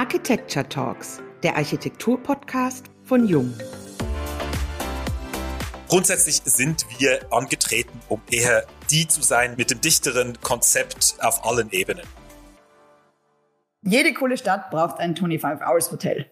Architecture 0.00 0.66
Talks, 0.66 1.20
der 1.42 1.58
Architektur-Podcast 1.58 2.86
von 3.04 3.26
Jung. 3.26 3.52
Grundsätzlich 5.88 6.36
sind 6.36 6.86
wir 6.98 7.30
angetreten, 7.30 8.00
um 8.08 8.22
eher 8.30 8.64
die 8.90 9.06
zu 9.06 9.20
sein 9.20 9.56
mit 9.58 9.70
dem 9.70 9.82
dichteren 9.82 10.40
Konzept 10.40 11.16
auf 11.20 11.44
allen 11.44 11.70
Ebenen. 11.72 12.06
Jede 13.82 14.14
coole 14.14 14.38
Stadt 14.38 14.70
braucht 14.70 14.98
ein 15.00 15.14
25-Hours-Hotel. 15.14 16.30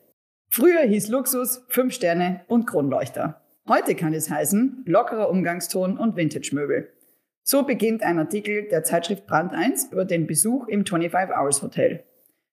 Früher 0.48 0.80
hieß 0.84 1.08
Luxus, 1.08 1.62
5 1.68 1.92
Sterne 1.92 2.46
und 2.48 2.64
Kronleuchter. 2.64 3.42
Heute 3.68 3.94
kann 3.94 4.14
es 4.14 4.30
heißen 4.30 4.84
lockerer 4.86 5.28
Umgangston 5.28 5.98
und 5.98 6.16
Vintage-Möbel. 6.16 6.90
So 7.42 7.64
beginnt 7.64 8.02
ein 8.02 8.18
Artikel 8.18 8.66
der 8.70 8.82
Zeitschrift 8.82 9.26
Brand 9.26 9.52
1 9.52 9.92
über 9.92 10.06
den 10.06 10.26
Besuch 10.26 10.68
im 10.68 10.84
25-Hours-Hotel. 10.84 12.07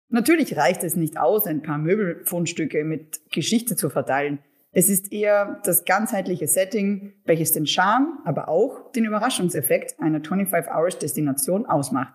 Natürlich 0.09 0.55
reicht 0.55 0.83
es 0.83 0.95
nicht 0.95 1.17
aus, 1.17 1.47
ein 1.47 1.61
paar 1.61 1.77
Möbelfundstücke 1.77 2.83
mit 2.83 3.20
Geschichte 3.31 3.75
zu 3.75 3.89
verteilen. 3.89 4.39
Es 4.71 4.89
ist 4.89 5.11
eher 5.11 5.61
das 5.63 5.85
ganzheitliche 5.85 6.47
Setting, 6.47 7.13
welches 7.23 7.53
den 7.53 7.66
Charme, 7.66 8.20
aber 8.25 8.49
auch 8.49 8.91
den 8.91 9.05
Überraschungseffekt 9.05 9.99
einer 9.99 10.20
25-Hours-Destination 10.20 11.66
ausmacht. 11.66 12.13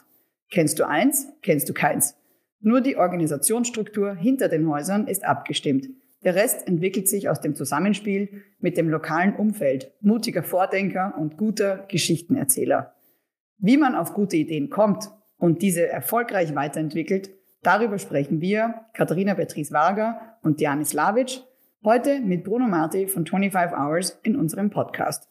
Kennst 0.51 0.79
du 0.79 0.87
eins, 0.87 1.29
kennst 1.43 1.69
du 1.69 1.73
keins. 1.73 2.17
Nur 2.61 2.83
die 2.83 2.97
Organisationsstruktur 2.97 4.15
hinter 4.15 4.49
den 4.49 4.69
Häusern 4.69 5.09
ist 5.09 5.25
abgestimmt. 5.25 5.89
Der 6.23 6.35
Rest 6.35 6.69
entwickelt 6.69 7.09
sich 7.09 7.31
aus 7.31 7.41
dem 7.41 7.55
Zusammenspiel 7.55 8.43
mit 8.59 8.77
dem 8.77 8.91
lokalen 8.91 9.35
Umfeld, 9.35 9.93
mutiger 10.03 10.43
Vordenker 10.43 11.15
und 11.19 11.39
guter 11.39 11.87
Geschichtenerzähler. 11.89 12.95
Wie 13.57 13.79
man 13.79 13.95
auf 13.95 14.13
gute 14.13 14.37
Ideen 14.37 14.69
kommt 14.69 15.11
und 15.39 15.63
diese 15.63 15.89
erfolgreich 15.89 16.55
weiterentwickelt, 16.55 17.31
Darüber 17.63 17.99
sprechen 17.99 18.41
wir, 18.41 18.87
Katharina 18.95 19.35
Beatrice 19.35 19.73
Varga 19.73 20.39
und 20.43 20.61
Diane 20.61 20.85
Slavic, 20.85 21.43
heute 21.85 22.21
mit 22.21 22.43
Bruno 22.45 22.67
Marti 22.67 23.07
von 23.07 23.27
25 23.27 23.77
Hours 23.79 24.19
in 24.23 24.37
unserem 24.37 24.71
Podcast. 24.71 25.29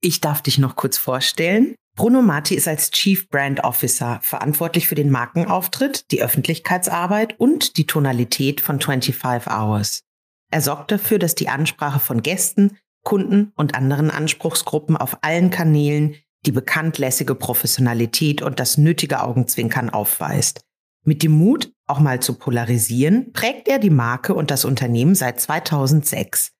Ich 0.00 0.20
darf 0.20 0.42
dich 0.42 0.58
noch 0.58 0.74
kurz 0.74 0.98
vorstellen. 0.98 1.74
Bruno 1.96 2.22
Marti 2.22 2.54
ist 2.54 2.68
als 2.68 2.90
Chief 2.90 3.28
Brand 3.28 3.64
Officer 3.64 4.20
verantwortlich 4.22 4.88
für 4.88 4.94
den 4.94 5.10
Markenauftritt, 5.10 6.10
die 6.12 6.22
Öffentlichkeitsarbeit 6.22 7.38
und 7.38 7.76
die 7.76 7.86
Tonalität 7.86 8.60
von 8.60 8.80
25 8.80 9.46
Hours. 9.48 10.02
Er 10.50 10.60
sorgt 10.60 10.92
dafür, 10.92 11.18
dass 11.18 11.34
die 11.34 11.48
Ansprache 11.48 12.00
von 12.00 12.22
Gästen, 12.22 12.78
Kunden 13.04 13.52
und 13.56 13.74
anderen 13.74 14.10
Anspruchsgruppen 14.10 14.96
auf 14.96 15.18
allen 15.22 15.50
Kanälen 15.50 16.16
die 16.46 16.52
bekannt 16.52 16.98
lässige 16.98 17.34
Professionalität 17.34 18.42
und 18.42 18.60
das 18.60 18.78
nötige 18.78 19.22
Augenzwinkern 19.22 19.90
aufweist. 19.90 20.60
Mit 21.04 21.22
dem 21.22 21.32
Mut, 21.32 21.72
auch 21.86 22.00
mal 22.00 22.20
zu 22.20 22.34
polarisieren, 22.34 23.32
prägt 23.32 23.68
er 23.68 23.78
die 23.78 23.90
Marke 23.90 24.34
und 24.34 24.50
das 24.50 24.64
Unternehmen 24.64 25.14
seit 25.14 25.40
2006. 25.40 26.52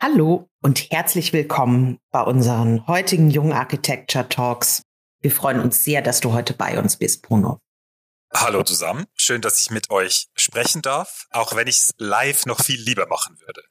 Hallo 0.00 0.48
und 0.62 0.90
herzlich 0.92 1.32
willkommen 1.32 1.98
bei 2.10 2.22
unseren 2.22 2.86
heutigen 2.86 3.30
Young 3.36 3.52
Architecture 3.52 4.28
Talks. 4.28 4.82
Wir 5.20 5.32
freuen 5.32 5.60
uns 5.60 5.82
sehr, 5.82 6.02
dass 6.02 6.20
du 6.20 6.32
heute 6.32 6.54
bei 6.54 6.78
uns 6.78 6.96
bist, 6.96 7.22
Bruno. 7.22 7.58
Hallo 8.32 8.62
zusammen. 8.62 9.06
Schön, 9.14 9.40
dass 9.40 9.58
ich 9.58 9.70
mit 9.70 9.90
euch 9.90 10.28
sprechen 10.36 10.82
darf, 10.82 11.26
auch 11.30 11.56
wenn 11.56 11.66
ich 11.66 11.78
es 11.78 11.94
live 11.96 12.46
noch 12.46 12.62
viel 12.62 12.80
lieber 12.80 13.08
machen 13.08 13.36
würde. 13.40 13.62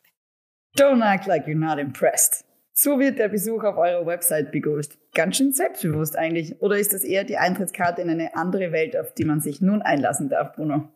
Don't 0.76 1.02
act 1.02 1.28
like 1.28 1.45
you're 1.48 1.56
not 1.56 1.78
impressed. 1.78 2.44
So 2.80 3.00
wird 3.00 3.17
der 3.17 3.30
Besuch 3.30 3.64
auf 3.64 3.75
eurer 3.78 4.06
Website 4.06 4.52
begrüßt. 4.52 5.00
Ganz 5.16 5.38
schön 5.38 5.52
selbstbewusst 5.52 6.16
eigentlich. 6.16 6.61
Oder 6.61 6.78
ist 6.78 6.94
das 6.94 7.03
eher 7.03 7.23
die 7.23 7.38
Eintrittskarte 7.38 8.03
in 8.03 8.09
eine 8.11 8.36
andere 8.36 8.72
Welt, 8.72 8.95
auf 8.95 9.16
die 9.16 9.25
man 9.25 9.42
sich 9.42 9.61
nun 9.61 9.81
einlassen 9.81 10.30
darf, 10.30 10.53
Bruno? 10.53 10.88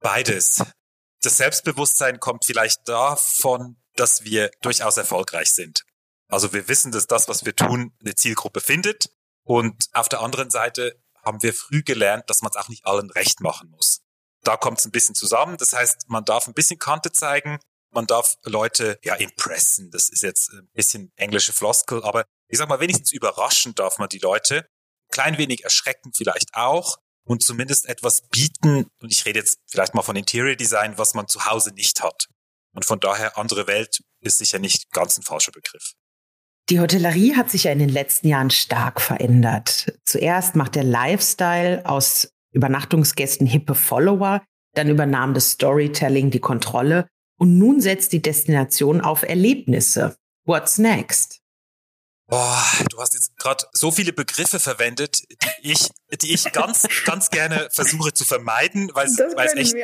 Beides. 0.00 0.64
Das 1.20 1.36
Selbstbewusstsein 1.38 2.20
kommt 2.20 2.44
vielleicht 2.44 2.88
davon, 2.88 3.76
dass 3.96 4.22
wir 4.22 4.52
durchaus 4.62 4.96
erfolgreich 4.96 5.50
sind. 5.50 5.82
Also 6.28 6.52
wir 6.52 6.68
wissen, 6.68 6.92
dass 6.92 7.08
das, 7.08 7.28
was 7.28 7.44
wir 7.44 7.56
tun, 7.56 7.92
eine 8.00 8.14
Zielgruppe 8.14 8.60
findet. 8.60 9.10
Und 9.42 9.86
auf 9.94 10.08
der 10.08 10.20
anderen 10.20 10.50
Seite 10.50 11.02
haben 11.24 11.42
wir 11.42 11.52
früh 11.52 11.82
gelernt, 11.82 12.30
dass 12.30 12.42
man 12.42 12.50
es 12.54 12.56
auch 12.56 12.68
nicht 12.68 12.86
allen 12.86 13.10
recht 13.10 13.40
machen 13.40 13.70
muss. 13.70 14.02
Da 14.44 14.56
kommt 14.56 14.78
es 14.78 14.84
ein 14.84 14.92
bisschen 14.92 15.16
zusammen. 15.16 15.56
Das 15.56 15.72
heißt, 15.72 16.08
man 16.08 16.24
darf 16.24 16.46
ein 16.46 16.54
bisschen 16.54 16.78
Kante 16.78 17.10
zeigen, 17.10 17.58
man 17.92 18.06
darf 18.06 18.36
Leute 18.44 18.98
ja 19.02 19.14
impressen. 19.14 19.90
Das 19.90 20.08
ist 20.08 20.22
jetzt 20.22 20.52
ein 20.52 20.68
bisschen 20.74 21.12
englische 21.16 21.52
Floskel, 21.52 22.02
aber 22.04 22.24
ich 22.48 22.58
sag 22.58 22.68
mal, 22.68 22.80
wenigstens 22.80 23.12
überraschen 23.12 23.74
darf 23.74 23.98
man 23.98 24.08
die 24.08 24.18
Leute. 24.18 24.66
Klein 25.10 25.38
wenig 25.38 25.64
erschrecken 25.64 26.12
vielleicht 26.14 26.54
auch 26.54 26.98
und 27.24 27.42
zumindest 27.42 27.86
etwas 27.86 28.22
bieten. 28.28 28.86
Und 29.00 29.12
ich 29.12 29.24
rede 29.24 29.38
jetzt 29.38 29.58
vielleicht 29.66 29.94
mal 29.94 30.02
von 30.02 30.16
Interior 30.16 30.56
Design, 30.56 30.98
was 30.98 31.14
man 31.14 31.28
zu 31.28 31.46
Hause 31.46 31.72
nicht 31.72 32.02
hat. 32.02 32.26
Und 32.74 32.84
von 32.84 33.00
daher 33.00 33.38
andere 33.38 33.66
Welt 33.66 34.02
ist 34.20 34.38
sicher 34.38 34.58
nicht 34.58 34.90
ganz 34.92 35.18
ein 35.18 35.22
falscher 35.22 35.52
Begriff. 35.52 35.94
Die 36.68 36.80
Hotellerie 36.80 37.34
hat 37.34 37.50
sich 37.50 37.64
ja 37.64 37.72
in 37.72 37.78
den 37.78 37.88
letzten 37.88 38.28
Jahren 38.28 38.50
stark 38.50 39.00
verändert. 39.00 39.98
Zuerst 40.04 40.54
macht 40.54 40.74
der 40.74 40.84
Lifestyle 40.84 41.84
aus 41.86 42.30
Übernachtungsgästen 42.52 43.46
hippe 43.46 43.74
Follower, 43.74 44.42
dann 44.74 44.90
übernahm 44.90 45.32
das 45.32 45.52
Storytelling 45.52 46.30
die 46.30 46.40
Kontrolle 46.40 47.08
und 47.38 47.56
nun 47.56 47.80
setzt 47.80 48.12
die 48.12 48.20
Destination 48.20 49.00
auf 49.00 49.22
Erlebnisse. 49.22 50.18
What's 50.44 50.78
next? 50.78 51.40
Boah, 52.26 52.62
du 52.90 52.98
hast 53.00 53.14
jetzt 53.14 53.36
gerade 53.38 53.64
so 53.72 53.90
viele 53.90 54.12
Begriffe 54.12 54.60
verwendet, 54.60 55.22
die 55.62 55.72
ich, 55.72 55.88
die 56.20 56.34
ich 56.34 56.52
ganz, 56.52 56.86
ganz 57.06 57.30
gerne 57.30 57.70
versuche 57.72 58.12
zu 58.12 58.24
vermeiden, 58.24 58.90
weil 58.92 59.06
es, 59.06 59.18
weil 59.18 59.46
es 59.46 59.54
echt, 59.54 59.74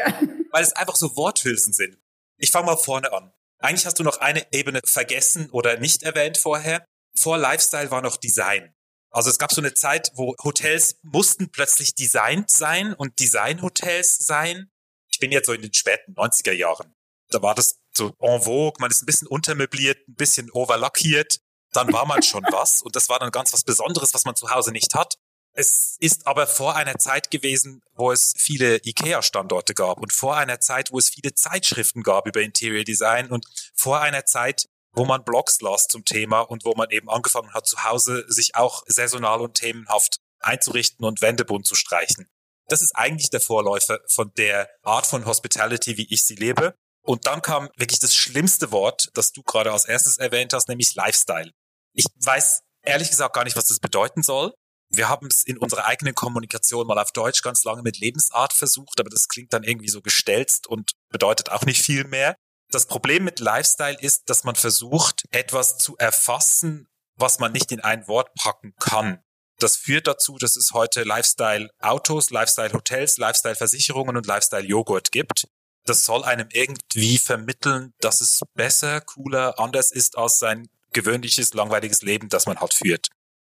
weil 0.50 0.62
es 0.62 0.72
einfach 0.74 0.96
so 0.96 1.16
Worthülsen 1.16 1.72
sind. 1.72 1.96
Ich 2.36 2.50
fange 2.50 2.66
mal 2.66 2.76
vorne 2.76 3.12
an. 3.12 3.32
Eigentlich 3.60 3.86
hast 3.86 3.98
du 3.98 4.02
noch 4.02 4.18
eine 4.18 4.46
Ebene 4.52 4.80
vergessen 4.84 5.48
oder 5.50 5.78
nicht 5.78 6.02
erwähnt 6.02 6.36
vorher. 6.36 6.84
Vor 7.16 7.38
Lifestyle 7.38 7.90
war 7.90 8.02
noch 8.02 8.18
Design. 8.18 8.74
Also 9.10 9.30
es 9.30 9.38
gab 9.38 9.52
so 9.52 9.62
eine 9.62 9.72
Zeit, 9.72 10.10
wo 10.14 10.34
Hotels 10.42 10.96
mussten 11.02 11.50
plötzlich 11.50 11.94
designt 11.94 12.50
sein 12.50 12.92
und 12.92 13.20
Designhotels 13.20 14.18
sein. 14.18 14.70
Ich 15.10 15.18
bin 15.18 15.32
jetzt 15.32 15.46
so 15.46 15.52
in 15.52 15.62
den 15.62 15.72
späten 15.72 16.14
90er 16.14 16.52
Jahren 16.52 16.94
da 17.34 17.42
war 17.42 17.54
das 17.54 17.76
so 17.92 18.12
en 18.20 18.42
vogue, 18.42 18.80
man 18.80 18.90
ist 18.90 19.02
ein 19.02 19.06
bisschen 19.06 19.28
untermöbliert, 19.28 19.98
ein 20.08 20.14
bisschen 20.14 20.50
overlackiert, 20.52 21.40
dann 21.72 21.92
war 21.92 22.06
man 22.06 22.22
schon 22.22 22.44
was 22.50 22.82
und 22.82 22.96
das 22.96 23.08
war 23.08 23.18
dann 23.18 23.30
ganz 23.30 23.52
was 23.52 23.64
Besonderes, 23.64 24.14
was 24.14 24.24
man 24.24 24.36
zu 24.36 24.50
Hause 24.50 24.72
nicht 24.72 24.94
hat. 24.94 25.16
Es 25.56 25.96
ist 26.00 26.26
aber 26.26 26.48
vor 26.48 26.74
einer 26.74 26.98
Zeit 26.98 27.30
gewesen, 27.30 27.80
wo 27.94 28.10
es 28.10 28.34
viele 28.36 28.78
IKEA-Standorte 28.84 29.74
gab 29.74 30.00
und 30.00 30.12
vor 30.12 30.36
einer 30.36 30.58
Zeit, 30.58 30.90
wo 30.90 30.98
es 30.98 31.10
viele 31.10 31.32
Zeitschriften 31.34 32.02
gab 32.02 32.26
über 32.26 32.40
Interior 32.40 32.82
Design 32.82 33.30
und 33.30 33.46
vor 33.72 34.00
einer 34.00 34.24
Zeit, 34.24 34.66
wo 34.92 35.04
man 35.04 35.24
Blogs 35.24 35.60
las 35.60 35.86
zum 35.86 36.04
Thema 36.04 36.40
und 36.40 36.64
wo 36.64 36.74
man 36.74 36.90
eben 36.90 37.08
angefangen 37.08 37.52
hat, 37.54 37.66
zu 37.66 37.84
Hause 37.84 38.24
sich 38.28 38.56
auch 38.56 38.82
saisonal 38.86 39.40
und 39.40 39.54
themenhaft 39.54 40.18
einzurichten 40.40 41.04
und 41.04 41.20
Wände 41.22 41.44
bunt 41.44 41.66
zu 41.66 41.76
streichen. 41.76 42.28
Das 42.68 42.82
ist 42.82 42.92
eigentlich 42.96 43.30
der 43.30 43.40
Vorläufer 43.40 44.00
von 44.08 44.32
der 44.36 44.68
Art 44.82 45.06
von 45.06 45.24
Hospitality, 45.26 45.96
wie 45.98 46.06
ich 46.10 46.24
sie 46.24 46.34
lebe. 46.34 46.74
Und 47.04 47.26
dann 47.26 47.42
kam 47.42 47.68
wirklich 47.76 48.00
das 48.00 48.14
schlimmste 48.14 48.72
Wort, 48.72 49.10
das 49.12 49.32
du 49.32 49.42
gerade 49.42 49.70
als 49.70 49.84
erstes 49.84 50.16
erwähnt 50.16 50.54
hast, 50.54 50.68
nämlich 50.68 50.94
Lifestyle. 50.94 51.50
Ich 51.92 52.06
weiß 52.16 52.62
ehrlich 52.82 53.10
gesagt 53.10 53.34
gar 53.34 53.44
nicht, 53.44 53.56
was 53.56 53.66
das 53.66 53.78
bedeuten 53.78 54.22
soll. 54.22 54.54
Wir 54.88 55.08
haben 55.08 55.26
es 55.26 55.44
in 55.44 55.58
unserer 55.58 55.84
eigenen 55.84 56.14
Kommunikation 56.14 56.86
mal 56.86 56.98
auf 56.98 57.12
Deutsch 57.12 57.42
ganz 57.42 57.62
lange 57.64 57.82
mit 57.82 57.98
Lebensart 57.98 58.54
versucht, 58.54 59.00
aber 59.00 59.10
das 59.10 59.28
klingt 59.28 59.52
dann 59.52 59.64
irgendwie 59.64 59.88
so 59.88 60.00
gestelzt 60.00 60.66
und 60.66 60.92
bedeutet 61.10 61.50
auch 61.50 61.62
nicht 61.62 61.82
viel 61.82 62.04
mehr. 62.04 62.36
Das 62.70 62.86
Problem 62.86 63.24
mit 63.24 63.38
Lifestyle 63.38 63.98
ist, 64.00 64.30
dass 64.30 64.44
man 64.44 64.54
versucht, 64.54 65.24
etwas 65.30 65.76
zu 65.76 65.96
erfassen, 65.98 66.88
was 67.16 67.38
man 67.38 67.52
nicht 67.52 67.70
in 67.70 67.80
ein 67.80 68.08
Wort 68.08 68.30
packen 68.34 68.74
kann. 68.80 69.20
Das 69.58 69.76
führt 69.76 70.06
dazu, 70.06 70.38
dass 70.38 70.56
es 70.56 70.72
heute 70.72 71.02
Lifestyle 71.02 71.68
Autos, 71.80 72.30
Lifestyle 72.30 72.72
Hotels, 72.72 73.18
Lifestyle 73.18 73.56
Versicherungen 73.56 74.16
und 74.16 74.26
Lifestyle 74.26 74.64
Joghurt 74.64 75.12
gibt 75.12 75.46
das 75.84 76.04
soll 76.04 76.24
einem 76.24 76.48
irgendwie 76.52 77.18
vermitteln, 77.18 77.92
dass 78.00 78.20
es 78.20 78.40
besser, 78.54 79.00
cooler, 79.00 79.58
anders 79.58 79.90
ist 79.90 80.16
als 80.16 80.38
sein 80.38 80.68
gewöhnliches, 80.92 81.54
langweiliges 81.54 82.02
Leben, 82.02 82.28
das 82.28 82.46
man 82.46 82.60
halt 82.60 82.74
führt. 82.74 83.08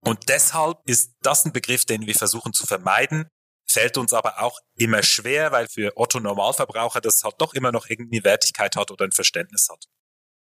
Und 0.01 0.29
deshalb 0.29 0.79
ist 0.85 1.13
das 1.23 1.45
ein 1.45 1.53
Begriff, 1.53 1.85
den 1.85 2.07
wir 2.07 2.15
versuchen 2.15 2.53
zu 2.53 2.67
vermeiden, 2.67 3.29
fällt 3.69 3.99
uns 3.99 4.13
aber 4.13 4.41
auch 4.41 4.61
immer 4.77 5.03
schwer, 5.03 5.53
weil 5.53 5.69
für 5.69 5.93
Otto 5.97 6.21
Normalverbraucher 6.21 7.01
das 7.01 7.23
halt 7.25 7.35
doch 7.39 7.55
immer 7.55 7.73
noch 7.73 7.87
irgendwie 7.89 8.25
Wertigkeit 8.25 8.77
hat 8.77 8.91
oder 8.91 9.05
ein 9.05 9.13
Verständnis 9.13 9.69
hat. 9.71 9.87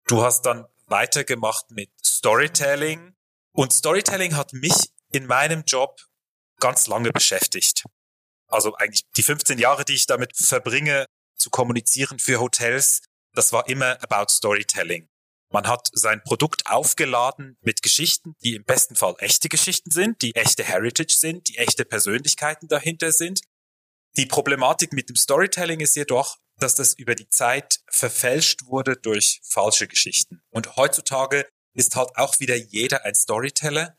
Du 0.06 0.22
hast 0.22 0.42
dann 0.42 0.66
weitergemacht 0.86 1.70
mit 1.70 1.90
Storytelling 2.04 3.14
und 3.52 3.72
Storytelling 3.72 4.36
hat 4.36 4.52
mich 4.52 4.74
in 5.10 5.26
meinem 5.26 5.64
Job 5.64 6.00
ganz 6.60 6.86
lange 6.86 7.10
beschäftigt. 7.10 7.84
Also 8.46 8.74
eigentlich 8.76 9.04
die 9.16 9.22
15 9.22 9.58
Jahre, 9.58 9.84
die 9.84 9.94
ich 9.94 10.06
damit 10.06 10.36
verbringe, 10.36 11.06
zu 11.38 11.50
kommunizieren 11.50 12.18
für 12.18 12.40
Hotels, 12.40 13.02
das 13.34 13.52
war 13.52 13.68
immer 13.68 14.02
about 14.02 14.30
Storytelling. 14.30 15.08
Man 15.50 15.66
hat 15.66 15.88
sein 15.92 16.22
Produkt 16.22 16.66
aufgeladen 16.66 17.56
mit 17.62 17.82
Geschichten, 17.82 18.34
die 18.42 18.54
im 18.56 18.64
besten 18.64 18.96
Fall 18.96 19.14
echte 19.18 19.48
Geschichten 19.48 19.90
sind, 19.90 20.20
die 20.20 20.34
echte 20.34 20.62
Heritage 20.62 21.14
sind, 21.16 21.48
die 21.48 21.56
echte 21.56 21.84
Persönlichkeiten 21.84 22.68
dahinter 22.68 23.12
sind, 23.12 23.40
Die 24.16 24.26
Problematik 24.26 24.92
mit 24.92 25.08
dem 25.08 25.16
Storytelling 25.16 25.80
ist 25.80 25.94
jedoch, 25.94 26.38
dass 26.58 26.74
das 26.74 26.94
über 26.94 27.14
die 27.14 27.28
Zeit 27.28 27.80
verfälscht 27.88 28.64
wurde 28.64 28.96
durch 28.96 29.40
falsche 29.44 29.86
Geschichten. 29.86 30.42
Und 30.50 30.76
heutzutage 30.76 31.46
ist 31.74 31.94
halt 31.94 32.16
auch 32.16 32.40
wieder 32.40 32.56
jeder 32.56 33.04
ein 33.04 33.14
Storyteller. 33.14 33.96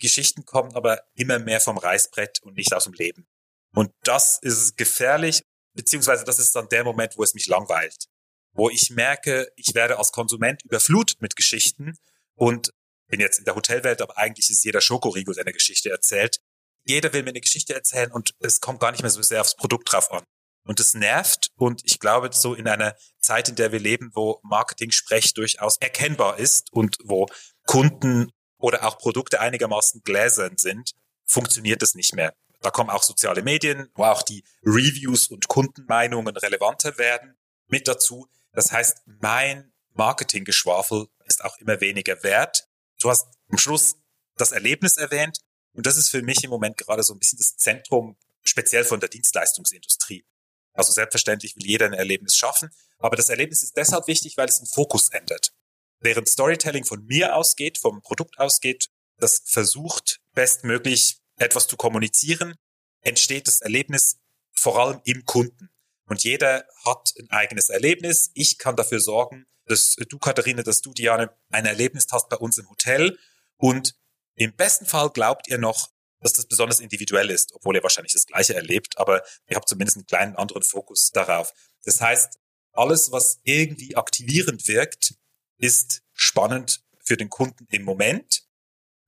Geschichten 0.00 0.44
kommen 0.44 0.74
aber 0.74 1.02
immer 1.14 1.38
mehr 1.38 1.60
vom 1.60 1.78
Reißbrett 1.78 2.42
und 2.42 2.56
nicht 2.56 2.74
aus 2.74 2.84
dem 2.84 2.94
Leben. 2.94 3.28
Und 3.72 3.92
das 4.02 4.40
ist 4.42 4.76
gefährlich, 4.76 5.42
beziehungsweise 5.74 6.24
das 6.24 6.38
ist 6.38 6.54
dann 6.54 6.68
der 6.68 6.84
Moment, 6.84 7.16
wo 7.16 7.22
es 7.22 7.34
mich 7.34 7.46
langweilt. 7.46 8.06
Wo 8.52 8.68
ich 8.68 8.90
merke, 8.90 9.52
ich 9.56 9.74
werde 9.74 9.98
als 9.98 10.12
Konsument 10.12 10.64
überflutet 10.64 11.20
mit 11.20 11.36
Geschichten 11.36 11.96
und 12.34 12.72
bin 13.08 13.20
jetzt 13.20 13.38
in 13.38 13.44
der 13.44 13.54
Hotelwelt, 13.54 14.00
aber 14.02 14.16
eigentlich 14.16 14.50
ist 14.50 14.64
jeder 14.64 14.80
Schokoriegel, 14.80 15.34
der 15.34 15.44
eine 15.44 15.52
Geschichte 15.52 15.90
erzählt. 15.90 16.40
Jeder 16.84 17.12
will 17.12 17.22
mir 17.22 17.30
eine 17.30 17.40
Geschichte 17.40 17.74
erzählen 17.74 18.10
und 18.10 18.34
es 18.40 18.60
kommt 18.60 18.80
gar 18.80 18.92
nicht 18.92 19.02
mehr 19.02 19.10
so 19.10 19.20
sehr 19.22 19.40
aufs 19.40 19.56
Produkt 19.56 19.92
drauf 19.92 20.10
an. 20.10 20.24
Und 20.64 20.80
es 20.80 20.94
nervt 20.94 21.50
und 21.56 21.82
ich 21.84 21.98
glaube, 21.98 22.30
so 22.32 22.54
in 22.54 22.68
einer 22.68 22.94
Zeit, 23.18 23.48
in 23.48 23.56
der 23.56 23.72
wir 23.72 23.80
leben, 23.80 24.10
wo 24.14 24.40
Marketing-Sprech 24.42 25.34
durchaus 25.34 25.76
erkennbar 25.78 26.38
ist 26.38 26.72
und 26.72 26.98
wo 27.02 27.26
Kunden 27.66 28.30
oder 28.58 28.84
auch 28.86 28.98
Produkte 28.98 29.40
einigermaßen 29.40 30.02
gläsern 30.02 30.58
sind, 30.58 30.92
funktioniert 31.24 31.82
es 31.82 31.94
nicht 31.94 32.14
mehr. 32.14 32.34
Da 32.60 32.70
kommen 32.70 32.90
auch 32.90 33.02
soziale 33.02 33.42
Medien, 33.42 33.88
wo 33.94 34.04
auch 34.04 34.22
die 34.22 34.44
Reviews 34.64 35.28
und 35.28 35.48
Kundenmeinungen 35.48 36.36
relevanter 36.36 36.98
werden 36.98 37.36
mit 37.68 37.88
dazu. 37.88 38.28
Das 38.52 38.70
heißt, 38.70 39.02
mein 39.06 39.72
Marketinggeschwafel 39.94 41.08
ist 41.26 41.44
auch 41.44 41.56
immer 41.58 41.80
weniger 41.80 42.22
wert. 42.22 42.68
Du 43.00 43.08
hast 43.10 43.26
am 43.50 43.58
Schluss 43.58 43.96
das 44.36 44.52
Erlebnis 44.52 44.96
erwähnt 44.96 45.40
und 45.72 45.86
das 45.86 45.96
ist 45.96 46.10
für 46.10 46.22
mich 46.22 46.44
im 46.44 46.50
Moment 46.50 46.76
gerade 46.76 47.02
so 47.02 47.14
ein 47.14 47.18
bisschen 47.18 47.38
das 47.38 47.56
Zentrum 47.56 48.16
speziell 48.42 48.84
von 48.84 49.00
der 49.00 49.08
Dienstleistungsindustrie. 49.08 50.24
Also 50.72 50.92
selbstverständlich 50.92 51.56
will 51.56 51.66
jeder 51.66 51.86
ein 51.86 51.92
Erlebnis 51.92 52.36
schaffen, 52.36 52.70
aber 52.98 53.16
das 53.16 53.28
Erlebnis 53.28 53.62
ist 53.62 53.76
deshalb 53.76 54.06
wichtig, 54.06 54.36
weil 54.36 54.48
es 54.48 54.58
den 54.58 54.66
Fokus 54.66 55.08
ändert. 55.10 55.52
Während 55.98 56.28
Storytelling 56.28 56.84
von 56.84 57.04
mir 57.04 57.36
ausgeht, 57.36 57.78
vom 57.78 58.00
Produkt 58.02 58.38
ausgeht, 58.38 58.88
das 59.18 59.42
versucht 59.44 60.20
bestmöglich 60.32 61.19
etwas 61.40 61.66
zu 61.66 61.76
kommunizieren, 61.76 62.54
entsteht 63.00 63.46
das 63.46 63.60
Erlebnis 63.60 64.18
vor 64.52 64.78
allem 64.78 65.00
im 65.04 65.24
Kunden. 65.24 65.70
Und 66.04 66.22
jeder 66.22 66.66
hat 66.84 67.14
ein 67.18 67.30
eigenes 67.30 67.68
Erlebnis. 67.68 68.30
Ich 68.34 68.58
kann 68.58 68.76
dafür 68.76 69.00
sorgen, 69.00 69.46
dass 69.66 69.94
du, 69.94 70.18
Katharina, 70.18 70.62
dass 70.62 70.80
du, 70.80 70.92
Diane, 70.92 71.34
ein 71.50 71.66
Erlebnis 71.66 72.06
hast 72.10 72.28
bei 72.28 72.36
uns 72.36 72.58
im 72.58 72.68
Hotel. 72.68 73.18
Und 73.56 73.94
im 74.34 74.54
besten 74.54 74.86
Fall 74.86 75.10
glaubt 75.10 75.48
ihr 75.48 75.58
noch, 75.58 75.90
dass 76.20 76.32
das 76.34 76.46
besonders 76.46 76.80
individuell 76.80 77.30
ist, 77.30 77.54
obwohl 77.54 77.76
ihr 77.76 77.82
wahrscheinlich 77.82 78.12
das 78.12 78.26
Gleiche 78.26 78.54
erlebt, 78.54 78.98
aber 78.98 79.22
ihr 79.48 79.56
habt 79.56 79.68
zumindest 79.68 79.96
einen 79.96 80.06
kleinen 80.06 80.36
anderen 80.36 80.62
Fokus 80.62 81.10
darauf. 81.10 81.54
Das 81.84 82.00
heißt, 82.00 82.38
alles, 82.72 83.10
was 83.10 83.40
irgendwie 83.44 83.96
aktivierend 83.96 84.68
wirkt, 84.68 85.14
ist 85.56 86.02
spannend 86.12 86.84
für 87.02 87.16
den 87.16 87.30
Kunden 87.30 87.66
im 87.70 87.84
Moment. 87.84 88.42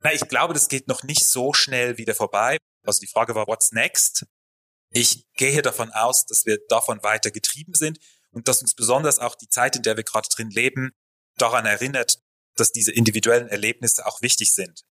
Na, 0.03 0.13
ich 0.13 0.29
glaube, 0.29 0.55
das 0.55 0.69
geht 0.69 0.89
noch 0.89 1.03
nicht 1.03 1.25
so 1.25 1.53
schnell 1.53 1.99
wieder 1.99 2.15
vorbei. 2.15 2.59
Also 2.85 3.01
die 3.01 3.07
Frage 3.07 3.35
war, 3.35 3.47
what's 3.47 3.73
next? 3.73 4.27
Ich 4.91 5.27
gehe 5.35 5.63
davon 5.63 5.91
aus, 5.91 6.27
dass 6.27 6.45
wir 6.45 6.59
davon 6.69 7.03
weiter 7.03 7.31
getrieben 7.31 7.75
sind 7.75 7.99
und 8.31 8.49
dass 8.49 8.61
uns 8.61 8.75
besonders 8.75 9.19
auch 9.19 9.35
die 9.35 9.49
Zeit, 9.49 9.77
in 9.77 9.83
der 9.83 9.97
wir 9.97 10.05
gerade 10.05 10.29
drin 10.29 10.51
leben, 10.51 10.93
daran 11.37 11.65
erinnert, 11.65 12.19
dass 12.57 12.73
diese 12.73 12.93
individuellen 12.93 13.49
Erlebnisse 13.49 14.05
auch 14.07 14.21
wichtig 14.21 14.53
sind 14.53 14.85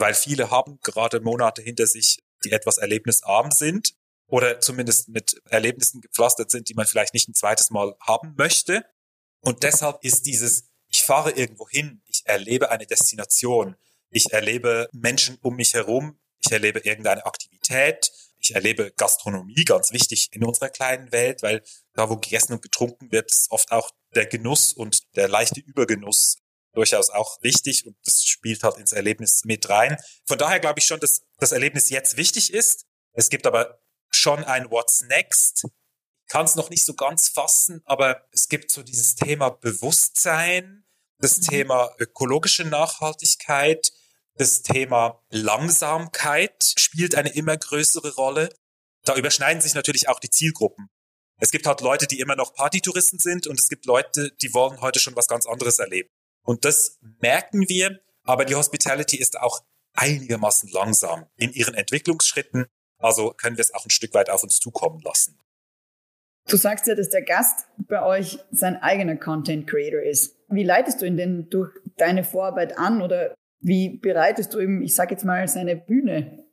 weil 0.00 0.14
viele 0.14 0.50
haben 0.50 0.78
gerade 0.82 1.20
Monate 1.20 1.62
hinter 1.62 1.86
sich, 1.86 2.24
die 2.44 2.52
etwas 2.52 2.78
erlebnisarm 2.78 3.50
sind 3.50 3.94
oder 4.26 4.60
zumindest 4.60 5.08
mit 5.08 5.40
Erlebnissen 5.50 6.00
gepflastert 6.00 6.50
sind, 6.50 6.68
die 6.68 6.74
man 6.74 6.86
vielleicht 6.86 7.14
nicht 7.14 7.28
ein 7.28 7.34
zweites 7.34 7.70
Mal 7.70 7.94
haben 8.00 8.34
möchte. 8.36 8.84
Und 9.40 9.62
deshalb 9.62 10.02
ist 10.02 10.26
dieses, 10.26 10.64
ich 10.88 11.02
fahre 11.02 11.32
irgendwo 11.32 11.68
hin, 11.68 12.02
ich 12.06 12.22
erlebe 12.24 12.70
eine 12.70 12.86
Destination, 12.86 13.76
ich 14.10 14.32
erlebe 14.32 14.88
Menschen 14.92 15.38
um 15.42 15.56
mich 15.56 15.74
herum, 15.74 16.18
ich 16.44 16.52
erlebe 16.52 16.80
irgendeine 16.80 17.26
Aktivität, 17.26 18.10
ich 18.38 18.54
erlebe 18.54 18.92
Gastronomie, 18.96 19.64
ganz 19.64 19.92
wichtig 19.92 20.28
in 20.32 20.44
unserer 20.44 20.70
kleinen 20.70 21.12
Welt, 21.12 21.42
weil 21.42 21.62
da, 21.94 22.08
wo 22.08 22.16
gegessen 22.16 22.54
und 22.54 22.62
getrunken 22.62 23.12
wird, 23.12 23.30
ist 23.30 23.50
oft 23.50 23.70
auch 23.70 23.90
der 24.14 24.26
Genuss 24.26 24.72
und 24.72 25.02
der 25.16 25.28
leichte 25.28 25.60
Übergenuss 25.60 26.38
durchaus 26.72 27.10
auch 27.10 27.42
wichtig 27.42 27.86
und 27.86 27.96
das 28.04 28.24
spielt 28.24 28.62
halt 28.62 28.76
ins 28.76 28.92
Erlebnis 28.92 29.42
mit 29.44 29.68
rein. 29.68 29.96
Von 30.26 30.38
daher 30.38 30.60
glaube 30.60 30.78
ich 30.78 30.86
schon, 30.86 31.00
dass 31.00 31.22
das 31.38 31.52
Erlebnis 31.52 31.90
jetzt 31.90 32.16
wichtig 32.16 32.52
ist. 32.52 32.86
Es 33.12 33.28
gibt 33.28 33.46
aber 33.46 33.80
schon 34.10 34.44
ein 34.44 34.70
What's 34.70 35.02
Next. 35.02 35.64
Ich 35.64 36.32
kann 36.32 36.44
es 36.44 36.54
noch 36.54 36.70
nicht 36.70 36.84
so 36.84 36.94
ganz 36.94 37.28
fassen, 37.28 37.82
aber 37.84 38.24
es 38.32 38.48
gibt 38.48 38.70
so 38.70 38.82
dieses 38.82 39.16
Thema 39.16 39.50
Bewusstsein, 39.50 40.84
das 41.18 41.38
mhm. 41.38 41.42
Thema 41.42 41.94
ökologische 41.98 42.64
Nachhaltigkeit, 42.64 43.92
das 44.36 44.62
Thema 44.62 45.22
Langsamkeit 45.30 46.74
spielt 46.78 47.14
eine 47.14 47.34
immer 47.34 47.56
größere 47.56 48.14
Rolle. 48.14 48.48
Da 49.04 49.16
überschneiden 49.16 49.60
sich 49.60 49.74
natürlich 49.74 50.08
auch 50.08 50.20
die 50.20 50.30
Zielgruppen. 50.30 50.88
Es 51.40 51.50
gibt 51.50 51.66
halt 51.66 51.80
Leute, 51.80 52.06
die 52.06 52.20
immer 52.20 52.36
noch 52.36 52.54
Partytouristen 52.54 53.18
sind 53.18 53.46
und 53.46 53.58
es 53.58 53.68
gibt 53.68 53.86
Leute, 53.86 54.30
die 54.42 54.52
wollen 54.52 54.80
heute 54.80 55.00
schon 55.00 55.16
was 55.16 55.26
ganz 55.26 55.46
anderes 55.46 55.78
erleben. 55.78 56.08
Und 56.44 56.64
das 56.64 56.98
merken 57.20 57.68
wir, 57.68 58.00
aber 58.24 58.44
die 58.44 58.54
Hospitality 58.54 59.16
ist 59.16 59.38
auch 59.38 59.60
einigermaßen 59.94 60.70
langsam 60.70 61.26
in 61.36 61.52
ihren 61.52 61.74
Entwicklungsschritten. 61.74 62.66
Also 62.98 63.30
können 63.30 63.56
wir 63.56 63.62
es 63.62 63.74
auch 63.74 63.84
ein 63.84 63.90
Stück 63.90 64.14
weit 64.14 64.28
auf 64.28 64.42
uns 64.42 64.58
zukommen 64.58 65.00
lassen. 65.00 65.38
Du 66.48 66.56
sagst 66.56 66.86
ja, 66.86 66.94
dass 66.94 67.10
der 67.10 67.22
Gast 67.22 67.66
bei 67.78 68.02
euch 68.02 68.38
sein 68.50 68.76
eigener 68.76 69.16
Content 69.16 69.68
Creator 69.68 70.02
ist. 70.02 70.36
Wie 70.48 70.64
leitest 70.64 71.00
du 71.00 71.06
ihn 71.06 71.16
denn 71.16 71.48
durch 71.48 71.72
deine 71.96 72.24
Vorarbeit 72.24 72.76
an 72.76 73.02
oder 73.02 73.34
wie 73.60 73.98
bereitest 73.98 74.54
du 74.54 74.58
ihm, 74.58 74.82
ich 74.82 74.94
sage 74.94 75.12
jetzt 75.12 75.24
mal, 75.24 75.46
seine 75.48 75.76
Bühne? 75.76 76.44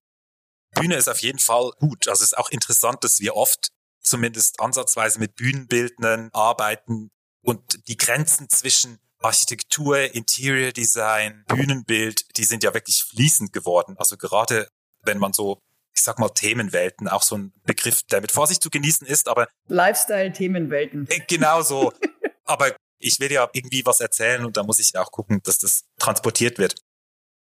Bühne 0.71 0.95
ist 0.95 1.07
auf 1.07 1.19
jeden 1.19 1.39
Fall 1.39 1.71
gut. 1.79 2.07
Also 2.07 2.23
es 2.23 2.31
ist 2.31 2.37
auch 2.37 2.49
interessant, 2.49 3.03
dass 3.03 3.19
wir 3.19 3.35
oft 3.35 3.69
zumindest 4.01 4.59
ansatzweise 4.59 5.19
mit 5.19 5.35
Bühnenbildnern 5.35 6.29
arbeiten 6.33 7.09
und 7.41 7.87
die 7.87 7.97
Grenzen 7.97 8.49
zwischen 8.49 8.99
Architektur, 9.21 10.13
Interior 10.13 10.71
Design, 10.71 11.43
Bühnenbild, 11.47 12.37
die 12.37 12.43
sind 12.43 12.63
ja 12.63 12.73
wirklich 12.73 13.03
fließend 13.03 13.51
geworden. 13.51 13.95
Also 13.97 14.17
gerade 14.17 14.69
wenn 15.03 15.17
man 15.17 15.33
so, 15.33 15.59
ich 15.95 16.03
sag 16.03 16.19
mal, 16.19 16.29
Themenwelten, 16.29 17.07
auch 17.07 17.23
so 17.23 17.37
ein 17.37 17.53
Begriff, 17.65 18.03
der 18.03 18.21
mit 18.21 18.31
Vorsicht 18.31 18.61
zu 18.61 18.69
genießen 18.69 19.07
ist, 19.07 19.27
aber 19.27 19.47
Lifestyle-Themenwelten. 19.67 21.07
Äh, 21.09 21.21
genau 21.27 21.61
so. 21.61 21.91
aber 22.45 22.75
ich 22.99 23.19
will 23.19 23.31
ja 23.31 23.49
irgendwie 23.53 23.85
was 23.85 23.99
erzählen 23.99 24.45
und 24.45 24.57
da 24.57 24.63
muss 24.63 24.79
ich 24.79 24.95
auch 24.97 25.11
gucken, 25.11 25.41
dass 25.43 25.57
das 25.57 25.85
transportiert 25.97 26.57
wird. 26.57 26.75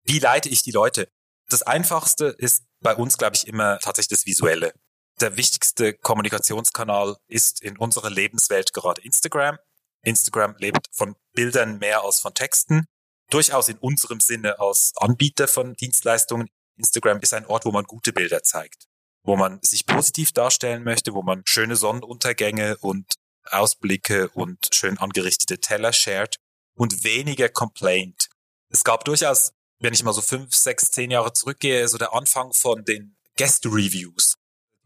Wie 0.07 0.21
leite 0.21 0.49
ich 0.49 0.63
die 0.63 0.71
Leute? 0.71 1.09
Das 1.49 1.63
Einfachste 1.63 2.27
ist 2.27 2.65
bei 2.81 2.95
uns, 2.95 3.19
glaube 3.19 3.37
ich, 3.37 3.47
immer 3.47 3.79
tatsächlich 3.81 4.19
das 4.19 4.27
Visuelle. 4.27 4.73
Der 5.21 5.37
wichtigste 5.37 5.95
Kommunikationskanal 5.95 7.17
ist 7.27 7.61
in 7.63 7.77
unserer 7.77 8.11
Lebenswelt 8.11 8.73
gerade 8.73 9.01
Instagram. 9.03 9.59
Instagram 10.03 10.55
lebt 10.59 10.87
von 10.93 11.17
Bildern 11.33 11.79
mehr 11.79 12.05
als 12.05 12.21
von 12.21 12.35
Texten. 12.35 12.87
Durchaus 13.31 13.69
in 13.69 13.79
unserem 13.79 14.21
Sinne 14.21 14.61
als 14.61 14.93
Anbieter 14.97 15.49
von 15.49 15.75
Dienstleistungen. 15.75 16.49
Instagram 16.77 17.21
ist 17.21 17.35
ein 17.35 17.47
Ort, 17.47 17.65
wo 17.65 17.73
man 17.73 17.85
gute 17.85 18.13
Bilder 18.13 18.43
zeigt, 18.43 18.85
wo 19.25 19.37
man 19.37 19.59
sich 19.63 19.87
positiv 19.87 20.31
darstellen 20.33 20.85
möchte, 20.85 21.15
wo 21.15 21.23
man 21.23 21.43
schöne 21.47 21.75
Sonnenuntergänge 21.75 22.77
und 22.79 23.15
Ausblicke 23.51 24.29
und 24.31 24.69
schön 24.73 24.99
angerichtete 24.99 25.59
Teller 25.59 25.93
shared 25.93 26.37
und 26.75 27.03
weniger 27.03 27.49
Complaint. 27.49 28.29
Es 28.69 28.85
gab 28.85 29.05
durchaus, 29.05 29.53
wenn 29.79 29.93
ich 29.93 30.03
mal 30.03 30.13
so 30.13 30.23
fünf, 30.23 30.55
sechs, 30.55 30.91
zehn 30.91 31.11
Jahre 31.11 31.33
zurückgehe, 31.33 31.87
so 31.89 31.99
der 31.99 32.15
Anfang 32.15 32.53
von 32.53 32.85
den 32.85 33.17
Guest-Reviews. 33.37 34.37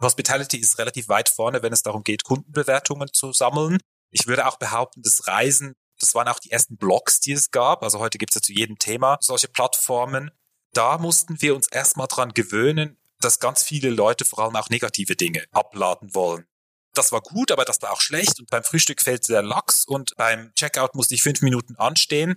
Hospitality 0.00 0.56
ist 0.56 0.78
relativ 0.78 1.08
weit 1.08 1.28
vorne, 1.28 1.62
wenn 1.62 1.72
es 1.72 1.82
darum 1.82 2.02
geht, 2.02 2.24
Kundenbewertungen 2.24 3.12
zu 3.12 3.32
sammeln. 3.32 3.78
Ich 4.10 4.26
würde 4.26 4.46
auch 4.46 4.56
behaupten, 4.56 5.02
das 5.02 5.26
Reisen, 5.26 5.74
das 6.00 6.14
waren 6.14 6.28
auch 6.28 6.38
die 6.38 6.50
ersten 6.50 6.76
Blogs, 6.76 7.20
die 7.20 7.32
es 7.32 7.50
gab. 7.50 7.82
Also 7.82 7.98
heute 7.98 8.18
gibt 8.18 8.32
es 8.32 8.36
ja 8.36 8.40
zu 8.40 8.52
jedem 8.52 8.78
Thema 8.78 9.18
solche 9.20 9.48
Plattformen. 9.48 10.30
Da 10.72 10.98
mussten 10.98 11.40
wir 11.42 11.54
uns 11.54 11.68
erstmal 11.68 12.06
dran 12.06 12.32
gewöhnen, 12.32 12.96
dass 13.20 13.38
ganz 13.38 13.62
viele 13.62 13.90
Leute 13.90 14.24
vor 14.24 14.40
allem 14.40 14.56
auch 14.56 14.70
negative 14.70 15.14
Dinge 15.14 15.44
abladen 15.52 16.14
wollen. 16.14 16.46
Das 16.94 17.12
war 17.12 17.20
gut, 17.20 17.52
aber 17.52 17.64
das 17.64 17.82
war 17.82 17.92
auch 17.92 18.00
schlecht. 18.00 18.40
Und 18.40 18.50
beim 18.50 18.64
Frühstück 18.64 19.02
fällt 19.02 19.28
der 19.28 19.42
Lachs 19.42 19.84
und 19.84 20.16
beim 20.16 20.52
Checkout 20.54 20.94
musste 20.94 21.14
ich 21.14 21.22
fünf 21.22 21.42
Minuten 21.42 21.76
anstehen. 21.76 22.36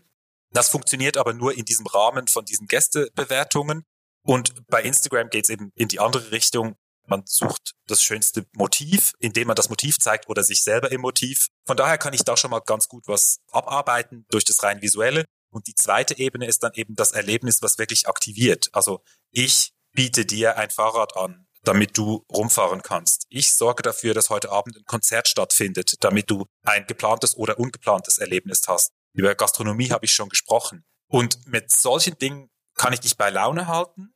Das 0.53 0.69
funktioniert 0.69 1.17
aber 1.17 1.33
nur 1.33 1.57
in 1.57 1.65
diesem 1.65 1.85
Rahmen 1.87 2.27
von 2.27 2.45
diesen 2.45 2.67
Gästebewertungen. 2.67 3.83
Und 4.25 4.53
bei 4.67 4.81
Instagram 4.81 5.29
geht 5.29 5.45
es 5.45 5.49
eben 5.49 5.71
in 5.75 5.87
die 5.87 5.99
andere 5.99 6.31
Richtung. 6.31 6.75
Man 7.05 7.23
sucht 7.25 7.73
das 7.87 8.01
schönste 8.01 8.45
Motiv, 8.53 9.11
indem 9.19 9.47
man 9.47 9.57
das 9.57 9.69
Motiv 9.69 9.97
zeigt 9.99 10.29
oder 10.29 10.43
sich 10.43 10.63
selber 10.63 10.91
im 10.91 11.01
Motiv. 11.01 11.47
Von 11.65 11.75
daher 11.75 11.97
kann 11.97 12.13
ich 12.13 12.23
da 12.23 12.37
schon 12.37 12.51
mal 12.51 12.61
ganz 12.65 12.87
gut 12.87 13.03
was 13.07 13.39
abarbeiten 13.51 14.25
durch 14.29 14.45
das 14.45 14.63
rein 14.63 14.81
visuelle. 14.81 15.25
Und 15.51 15.67
die 15.67 15.75
zweite 15.75 16.17
Ebene 16.17 16.47
ist 16.47 16.63
dann 16.63 16.71
eben 16.75 16.95
das 16.95 17.11
Erlebnis, 17.11 17.61
was 17.61 17.77
wirklich 17.77 18.07
aktiviert. 18.07 18.69
Also 18.71 19.01
ich 19.31 19.73
biete 19.91 20.25
dir 20.25 20.57
ein 20.57 20.69
Fahrrad 20.69 21.17
an. 21.17 21.45
damit 21.63 21.97
du 21.97 22.25
rumfahren 22.29 22.81
kannst. 22.81 23.25
Ich 23.29 23.53
sorge 23.53 23.83
dafür, 23.83 24.13
dass 24.13 24.29
heute 24.29 24.51
Abend 24.51 24.77
ein 24.77 24.85
Konzert 24.85 25.27
stattfindet, 25.27 25.95
damit 26.01 26.29
du 26.29 26.45
ein 26.63 26.85
geplantes 26.87 27.35
oder 27.37 27.57
ungeplantes 27.57 28.17
Erlebnis 28.17 28.63
hast. 28.67 28.91
Über 29.13 29.35
Gastronomie 29.35 29.91
habe 29.91 30.05
ich 30.05 30.13
schon 30.13 30.29
gesprochen. 30.29 30.85
Und 31.07 31.45
mit 31.47 31.71
solchen 31.71 32.17
Dingen 32.17 32.49
kann 32.75 32.93
ich 32.93 32.99
dich 32.99 33.17
bei 33.17 33.29
Laune 33.29 33.67
halten. 33.67 34.13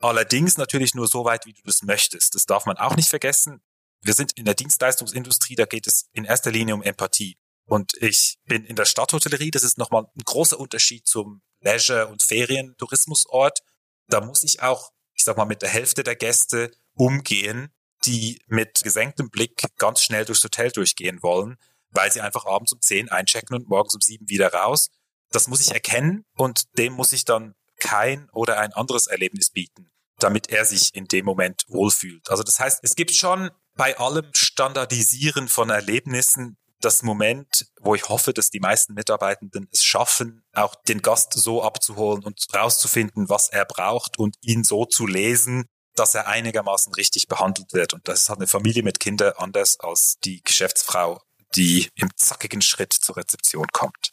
Allerdings 0.00 0.56
natürlich 0.56 0.94
nur 0.94 1.08
so 1.08 1.24
weit, 1.24 1.46
wie 1.46 1.52
du 1.52 1.62
das 1.64 1.82
möchtest. 1.82 2.34
Das 2.34 2.46
darf 2.46 2.66
man 2.66 2.76
auch 2.76 2.94
nicht 2.94 3.08
vergessen. 3.08 3.60
Wir 4.00 4.14
sind 4.14 4.32
in 4.32 4.44
der 4.44 4.54
Dienstleistungsindustrie, 4.54 5.56
da 5.56 5.64
geht 5.64 5.88
es 5.88 6.08
in 6.12 6.24
erster 6.24 6.52
Linie 6.52 6.74
um 6.74 6.82
Empathie. 6.82 7.36
Und 7.64 7.92
ich 8.00 8.38
bin 8.44 8.64
in 8.64 8.76
der 8.76 8.84
Stadthotellerie, 8.84 9.50
das 9.50 9.64
ist 9.64 9.76
nochmal 9.76 10.04
ein 10.04 10.22
großer 10.24 10.58
Unterschied 10.58 11.06
zum 11.06 11.42
Leisure- 11.60 12.06
und 12.06 12.22
Ferientourismusort. 12.22 13.58
Da 14.06 14.20
muss 14.20 14.44
ich 14.44 14.62
auch, 14.62 14.92
ich 15.14 15.24
sag 15.24 15.36
mal, 15.36 15.44
mit 15.44 15.62
der 15.62 15.68
Hälfte 15.68 16.04
der 16.04 16.16
Gäste 16.16 16.70
umgehen, 16.94 17.74
die 18.04 18.40
mit 18.46 18.80
gesenktem 18.82 19.30
Blick 19.30 19.60
ganz 19.76 20.02
schnell 20.02 20.24
durchs 20.24 20.44
Hotel 20.44 20.70
durchgehen 20.70 21.22
wollen, 21.22 21.58
weil 21.90 22.12
sie 22.12 22.20
einfach 22.20 22.46
abends 22.46 22.72
um 22.72 22.80
zehn 22.80 23.08
einchecken 23.08 23.56
und 23.56 23.68
morgens 23.68 23.94
um 23.94 24.00
sieben 24.00 24.28
wieder 24.28 24.52
raus. 24.52 24.90
Das 25.30 25.46
muss 25.48 25.60
ich 25.60 25.72
erkennen 25.72 26.24
und 26.36 26.64
dem 26.78 26.94
muss 26.94 27.12
ich 27.12 27.24
dann 27.24 27.54
kein 27.78 28.28
oder 28.30 28.58
ein 28.58 28.72
anderes 28.72 29.06
Erlebnis 29.06 29.50
bieten, 29.50 29.90
damit 30.18 30.48
er 30.48 30.64
sich 30.64 30.94
in 30.94 31.06
dem 31.06 31.24
Moment 31.24 31.64
wohlfühlt. 31.68 32.30
Also 32.30 32.42
das 32.42 32.58
heißt, 32.58 32.80
es 32.82 32.96
gibt 32.96 33.12
schon 33.12 33.50
bei 33.76 33.96
allem 33.98 34.28
Standardisieren 34.32 35.48
von 35.48 35.70
Erlebnissen 35.70 36.56
das 36.80 37.02
Moment, 37.02 37.66
wo 37.80 37.94
ich 37.94 38.08
hoffe, 38.08 38.32
dass 38.32 38.50
die 38.50 38.60
meisten 38.60 38.94
Mitarbeitenden 38.94 39.68
es 39.72 39.82
schaffen, 39.82 40.44
auch 40.52 40.74
den 40.86 41.02
Gast 41.02 41.32
so 41.32 41.62
abzuholen 41.62 42.22
und 42.22 42.46
rauszufinden, 42.54 43.28
was 43.28 43.48
er 43.48 43.64
braucht 43.64 44.18
und 44.18 44.36
ihn 44.42 44.64
so 44.64 44.84
zu 44.84 45.06
lesen, 45.06 45.66
dass 45.96 46.14
er 46.14 46.28
einigermaßen 46.28 46.94
richtig 46.94 47.26
behandelt 47.26 47.72
wird. 47.72 47.94
Und 47.94 48.06
das 48.06 48.20
ist 48.20 48.28
halt 48.28 48.38
eine 48.38 48.46
Familie 48.46 48.82
mit 48.82 49.00
Kindern 49.00 49.32
anders 49.36 49.80
als 49.80 50.18
die 50.24 50.42
Geschäftsfrau, 50.42 51.20
die 51.56 51.88
im 51.96 52.08
zackigen 52.16 52.62
Schritt 52.62 52.92
zur 52.92 53.16
Rezeption 53.16 53.66
kommt. 53.72 54.12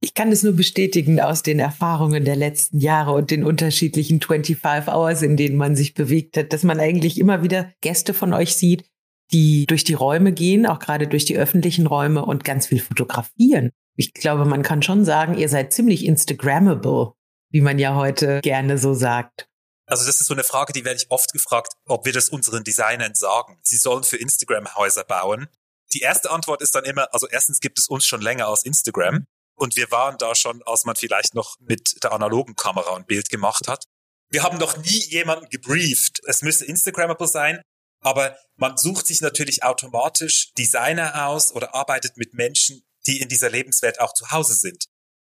Ich 0.00 0.14
kann 0.14 0.30
es 0.30 0.44
nur 0.44 0.52
bestätigen 0.52 1.20
aus 1.20 1.42
den 1.42 1.58
Erfahrungen 1.58 2.24
der 2.24 2.36
letzten 2.36 2.78
Jahre 2.78 3.12
und 3.12 3.32
den 3.32 3.44
unterschiedlichen 3.44 4.20
25 4.20 4.92
Hours, 4.92 5.22
in 5.22 5.36
denen 5.36 5.56
man 5.56 5.74
sich 5.74 5.94
bewegt 5.94 6.36
hat, 6.36 6.52
dass 6.52 6.62
man 6.62 6.78
eigentlich 6.78 7.18
immer 7.18 7.42
wieder 7.42 7.72
Gäste 7.80 8.14
von 8.14 8.32
euch 8.32 8.54
sieht, 8.54 8.84
die 9.32 9.66
durch 9.66 9.82
die 9.82 9.94
Räume 9.94 10.32
gehen, 10.32 10.66
auch 10.66 10.78
gerade 10.78 11.08
durch 11.08 11.24
die 11.24 11.36
öffentlichen 11.36 11.86
Räume 11.86 12.24
und 12.24 12.44
ganz 12.44 12.68
viel 12.68 12.80
fotografieren. 12.80 13.72
Ich 13.96 14.14
glaube, 14.14 14.44
man 14.44 14.62
kann 14.62 14.82
schon 14.82 15.04
sagen, 15.04 15.36
ihr 15.36 15.48
seid 15.48 15.72
ziemlich 15.72 16.06
Instagrammable, 16.06 17.14
wie 17.50 17.60
man 17.60 17.80
ja 17.80 17.96
heute 17.96 18.40
gerne 18.40 18.78
so 18.78 18.94
sagt. 18.94 19.48
Also 19.86 20.06
das 20.06 20.20
ist 20.20 20.26
so 20.26 20.34
eine 20.34 20.44
Frage, 20.44 20.72
die 20.72 20.84
werde 20.84 21.00
ich 21.02 21.10
oft 21.10 21.32
gefragt, 21.32 21.72
ob 21.86 22.04
wir 22.04 22.12
das 22.12 22.28
unseren 22.28 22.62
Designern 22.62 23.14
sagen. 23.14 23.58
Sie 23.62 23.78
sollen 23.78 24.04
für 24.04 24.18
Instagram 24.18 24.76
Häuser 24.76 25.02
bauen. 25.02 25.48
Die 25.92 26.00
erste 26.00 26.30
Antwort 26.30 26.62
ist 26.62 26.74
dann 26.74 26.84
immer, 26.84 27.12
also 27.12 27.26
erstens 27.28 27.60
gibt 27.60 27.78
es 27.78 27.88
uns 27.88 28.06
schon 28.06 28.20
länger 28.20 28.48
als 28.48 28.64
Instagram. 28.64 29.24
Und 29.56 29.76
wir 29.76 29.90
waren 29.90 30.18
da 30.18 30.34
schon, 30.34 30.62
als 30.64 30.84
man 30.84 30.94
vielleicht 30.94 31.34
noch 31.34 31.56
mit 31.58 32.02
der 32.02 32.12
analogen 32.12 32.54
Kamera 32.54 32.94
ein 32.94 33.06
Bild 33.06 33.28
gemacht 33.28 33.66
hat. 33.66 33.84
Wir 34.30 34.42
haben 34.42 34.58
noch 34.58 34.76
nie 34.76 35.02
jemanden 35.08 35.48
gebrieft. 35.48 36.20
Es 36.26 36.42
müsste 36.42 36.64
Instagrammable 36.64 37.26
sein. 37.26 37.60
Aber 38.00 38.36
man 38.56 38.76
sucht 38.76 39.06
sich 39.06 39.20
natürlich 39.20 39.64
automatisch 39.64 40.52
Designer 40.56 41.26
aus 41.26 41.52
oder 41.52 41.74
arbeitet 41.74 42.16
mit 42.16 42.34
Menschen, 42.34 42.82
die 43.06 43.20
in 43.20 43.28
dieser 43.28 43.50
Lebenswelt 43.50 44.00
auch 44.00 44.14
zu 44.14 44.30
Hause 44.30 44.54
sind. 44.54 44.84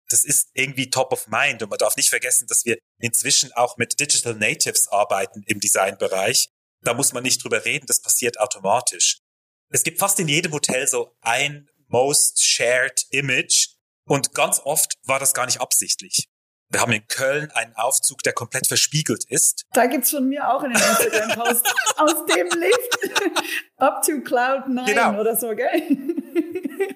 Das 0.09 0.23
ist 0.23 0.49
irgendwie 0.53 0.89
top 0.89 1.11
of 1.13 1.27
mind 1.27 1.61
und 1.61 1.69
man 1.69 1.77
darf 1.77 1.95
nicht 1.95 2.09
vergessen, 2.09 2.47
dass 2.47 2.65
wir 2.65 2.77
inzwischen 2.99 3.53
auch 3.53 3.77
mit 3.77 3.99
Digital 3.99 4.35
Natives 4.35 4.87
arbeiten 4.87 5.43
im 5.45 5.59
Designbereich. 5.59 6.49
Da 6.83 6.93
muss 6.93 7.13
man 7.13 7.23
nicht 7.23 7.43
drüber 7.43 7.65
reden, 7.65 7.85
das 7.87 8.01
passiert 8.01 8.39
automatisch. 8.39 9.18
Es 9.71 9.83
gibt 9.83 9.99
fast 9.99 10.19
in 10.19 10.27
jedem 10.27 10.51
Hotel 10.51 10.87
so 10.87 11.15
ein 11.21 11.69
Most 11.87 12.43
Shared 12.43 13.05
Image, 13.11 13.69
und 14.09 14.33
ganz 14.33 14.59
oft 14.63 14.97
war 15.03 15.19
das 15.19 15.35
gar 15.35 15.45
nicht 15.45 15.61
absichtlich. 15.61 16.27
Wir 16.71 16.81
haben 16.81 16.91
in 16.91 17.05
Köln 17.07 17.51
einen 17.51 17.75
Aufzug, 17.75 18.23
der 18.23 18.33
komplett 18.33 18.65
verspiegelt 18.65 19.23
ist. 19.29 19.65
Da 19.73 19.85
gibt's 19.85 20.09
von 20.09 20.27
mir 20.27 20.51
auch 20.51 20.63
einen 20.63 20.73
Instagram-Post 20.73 21.75
aus 21.97 22.25
dem 22.25 22.47
Lift. 22.59 23.31
Up 23.77 24.01
to 24.03 24.21
Cloud 24.21 24.67
9 24.67 24.85
genau. 24.87 25.19
oder 25.19 25.35
so, 25.35 25.55
gell? 25.55 25.83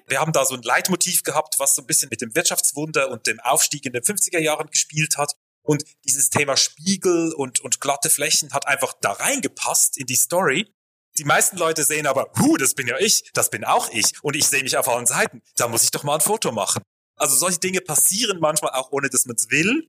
Wir 0.08 0.20
haben 0.20 0.32
da 0.32 0.44
so 0.44 0.56
ein 0.56 0.62
Leitmotiv 0.62 1.22
gehabt, 1.22 1.54
was 1.58 1.74
so 1.74 1.82
ein 1.82 1.86
bisschen 1.86 2.08
mit 2.08 2.20
dem 2.20 2.34
Wirtschaftswunder 2.34 3.10
und 3.10 3.28
dem 3.28 3.38
Aufstieg 3.40 3.86
in 3.86 3.92
den 3.92 4.02
50er 4.02 4.40
Jahren 4.40 4.68
gespielt 4.70 5.16
hat. 5.16 5.34
Und 5.62 5.84
dieses 6.04 6.30
Thema 6.30 6.56
Spiegel 6.56 7.32
und, 7.32 7.60
und 7.60 7.80
glatte 7.80 8.10
Flächen 8.10 8.52
hat 8.52 8.66
einfach 8.66 8.92
da 9.00 9.12
reingepasst 9.12 9.98
in 9.98 10.06
die 10.06 10.16
Story. 10.16 10.72
Die 11.16 11.24
meisten 11.24 11.56
Leute 11.56 11.84
sehen 11.84 12.06
aber, 12.06 12.32
hu, 12.38 12.56
das 12.56 12.74
bin 12.74 12.88
ja 12.88 12.98
ich, 12.98 13.30
das 13.34 13.50
bin 13.50 13.64
auch 13.64 13.88
ich 13.90 14.22
und 14.22 14.34
ich 14.34 14.46
sehe 14.46 14.62
mich 14.62 14.76
auf 14.76 14.88
allen 14.88 15.06
Seiten. 15.06 15.42
Da 15.56 15.68
muss 15.68 15.84
ich 15.84 15.90
doch 15.90 16.02
mal 16.02 16.16
ein 16.16 16.20
Foto 16.20 16.50
machen. 16.50 16.82
Also 17.16 17.36
solche 17.36 17.60
Dinge 17.60 17.80
passieren 17.80 18.40
manchmal 18.40 18.72
auch 18.72 18.90
ohne, 18.90 19.08
dass 19.08 19.24
man 19.26 19.36
es 19.36 19.50
will. 19.50 19.88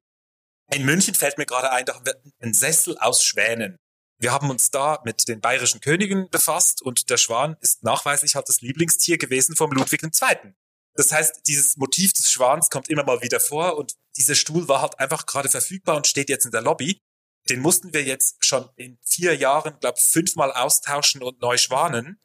In 0.72 0.86
München 0.86 1.16
fällt 1.16 1.38
mir 1.38 1.46
gerade 1.46 1.72
ein, 1.72 1.86
da 1.86 1.96
haben 1.96 2.06
wir 2.06 2.16
einen 2.40 2.54
Sessel 2.54 2.98
aus 3.00 3.24
Schwänen. 3.24 3.78
Wir 4.20 4.32
haben 4.32 4.50
uns 4.50 4.72
da 4.72 5.02
mit 5.04 5.28
den 5.28 5.42
bayerischen 5.42 5.82
Königen 5.82 6.30
befasst 6.30 6.82
und 6.82 7.10
der 7.10 7.18
Schwan 7.18 7.58
ist 7.60 7.84
nachweislich 7.84 8.36
halt 8.36 8.48
das 8.48 8.62
Lieblingstier 8.62 9.18
gewesen 9.18 9.56
vom 9.56 9.72
Ludwig 9.72 10.04
II. 10.04 10.54
Das 10.94 11.12
heißt, 11.12 11.42
dieses 11.48 11.76
Motiv 11.76 12.14
des 12.14 12.32
Schwans 12.32 12.70
kommt 12.70 12.88
immer 12.88 13.04
mal 13.04 13.22
wieder 13.22 13.42
vor 13.42 13.78
und 13.78 13.96
dieser 14.16 14.36
Stuhl 14.36 14.68
war 14.70 14.82
halt 14.82 14.98
einfach 15.00 15.26
gerade 15.26 15.50
verfügbar 15.50 15.98
und 15.98 16.08
steht 16.08 16.30
jetzt 16.30 16.46
in 16.46 16.52
der 16.52 16.62
Lobby. 16.62 17.02
Den 17.50 17.62
mussten 17.62 17.94
wir 17.94 18.04
jetzt 18.04 18.38
schon 18.44 18.70
in 18.76 18.98
vier 19.04 19.36
Jahren, 19.36 19.80
glaube 19.80 19.98
fünfmal 20.00 20.52
austauschen 20.52 21.22
und 21.24 21.42
neu 21.42 21.58
schwanen. 21.58 22.20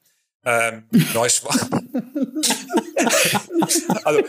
Ähm, 0.44 0.88
neu 1.14 1.28
schwanen. 1.28 2.42
also 4.04 4.22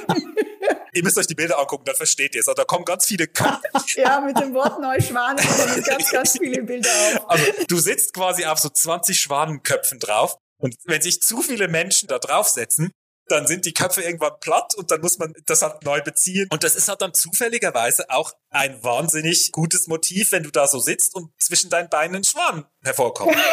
Ihr 0.93 1.03
müsst 1.03 1.17
euch 1.17 1.27
die 1.27 1.35
Bilder 1.35 1.57
angucken, 1.57 1.85
dann 1.85 1.95
versteht 1.95 2.35
ihr 2.35 2.41
es. 2.41 2.45
Da 2.47 2.65
kommen 2.65 2.83
ganz 2.83 3.05
viele 3.05 3.27
Köpfe. 3.27 3.61
ja, 3.95 4.19
mit 4.19 4.37
dem 4.37 4.53
Wort 4.53 4.81
Neuschwanen 4.81 5.37
kommen 5.37 5.83
ganz, 5.83 6.11
ganz 6.11 6.37
viele 6.37 6.63
Bilder 6.63 6.89
auf. 7.15 7.29
Also 7.29 7.45
du 7.67 7.77
sitzt 7.77 8.13
quasi 8.13 8.45
auf 8.45 8.59
so 8.59 8.69
20 8.69 9.19
Schwanenköpfen 9.19 9.99
drauf. 9.99 10.37
Und 10.57 10.75
wenn 10.85 11.01
sich 11.01 11.21
zu 11.21 11.41
viele 11.41 11.67
Menschen 11.67 12.07
da 12.07 12.19
draufsetzen, 12.19 12.91
dann 13.27 13.47
sind 13.47 13.65
die 13.65 13.73
Köpfe 13.73 14.01
irgendwann 14.01 14.39
platt 14.39 14.75
und 14.75 14.91
dann 14.91 15.01
muss 15.01 15.17
man 15.17 15.33
das 15.45 15.61
halt 15.61 15.83
neu 15.83 16.01
beziehen. 16.01 16.47
Und 16.51 16.63
das 16.63 16.75
ist 16.75 16.87
halt 16.89 17.01
dann 17.01 17.13
zufälligerweise 17.13 18.09
auch 18.09 18.33
ein 18.49 18.83
wahnsinnig 18.83 19.51
gutes 19.51 19.87
Motiv, 19.87 20.31
wenn 20.31 20.43
du 20.43 20.51
da 20.51 20.67
so 20.67 20.79
sitzt 20.79 21.15
und 21.15 21.31
zwischen 21.41 21.69
deinen 21.69 21.89
Beinen 21.89 22.17
ein 22.17 22.23
Schwan 22.23 22.65
hervorkommt. 22.83 23.35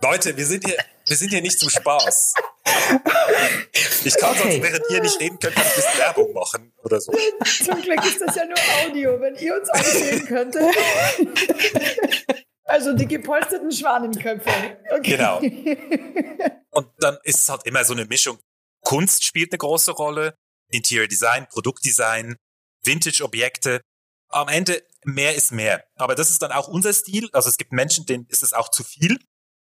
Leute, 0.00 0.36
wir 0.36 0.46
sind 0.46 0.64
hier, 0.64 0.76
wir 1.06 1.16
sind 1.16 1.30
hier 1.30 1.42
nicht 1.42 1.58
zum 1.58 1.70
Spaß. 1.70 2.34
Ich 4.04 4.16
kann 4.16 4.30
okay. 4.30 4.42
sonst, 4.42 4.62
während 4.62 4.84
ihr 4.90 5.00
nicht 5.00 5.20
reden 5.20 5.38
könnt, 5.40 5.56
ein 5.56 5.64
bisschen 5.74 5.98
Werbung 5.98 6.32
machen 6.32 6.72
oder 6.84 7.00
so. 7.00 7.12
Zum 7.64 7.82
Glück 7.82 8.04
ist 8.06 8.20
das 8.20 8.36
ja 8.36 8.44
nur 8.46 8.58
Audio, 8.84 9.20
wenn 9.20 9.34
ihr 9.36 9.56
uns 9.56 9.68
auch 9.70 9.82
sehen 9.82 10.24
könntet. 10.26 10.62
Also 12.68 12.92
die 12.94 13.06
gepolsterten 13.06 13.72
Schwanenköpfe. 13.72 14.50
Okay. 14.90 15.16
Genau. 15.16 15.38
Und 16.70 16.88
dann 16.98 17.18
ist 17.24 17.42
es 17.42 17.48
halt 17.48 17.64
immer 17.64 17.84
so 17.84 17.94
eine 17.94 18.04
Mischung. 18.04 18.38
Kunst 18.82 19.24
spielt 19.24 19.52
eine 19.52 19.58
große 19.58 19.92
Rolle, 19.92 20.34
Interior 20.70 21.08
Design, 21.08 21.46
Produktdesign, 21.48 22.36
Vintage-Objekte. 22.84 23.80
Am 24.30 24.48
Ende 24.48 24.82
mehr 25.04 25.34
ist 25.34 25.52
mehr. 25.52 25.84
Aber 25.96 26.14
das 26.14 26.30
ist 26.30 26.42
dann 26.42 26.52
auch 26.52 26.68
unser 26.68 26.92
Stil. 26.92 27.28
Also 27.32 27.48
es 27.48 27.56
gibt 27.56 27.72
Menschen, 27.72 28.06
denen 28.06 28.26
ist 28.28 28.42
es 28.42 28.52
auch 28.52 28.70
zu 28.70 28.84
viel 28.84 29.18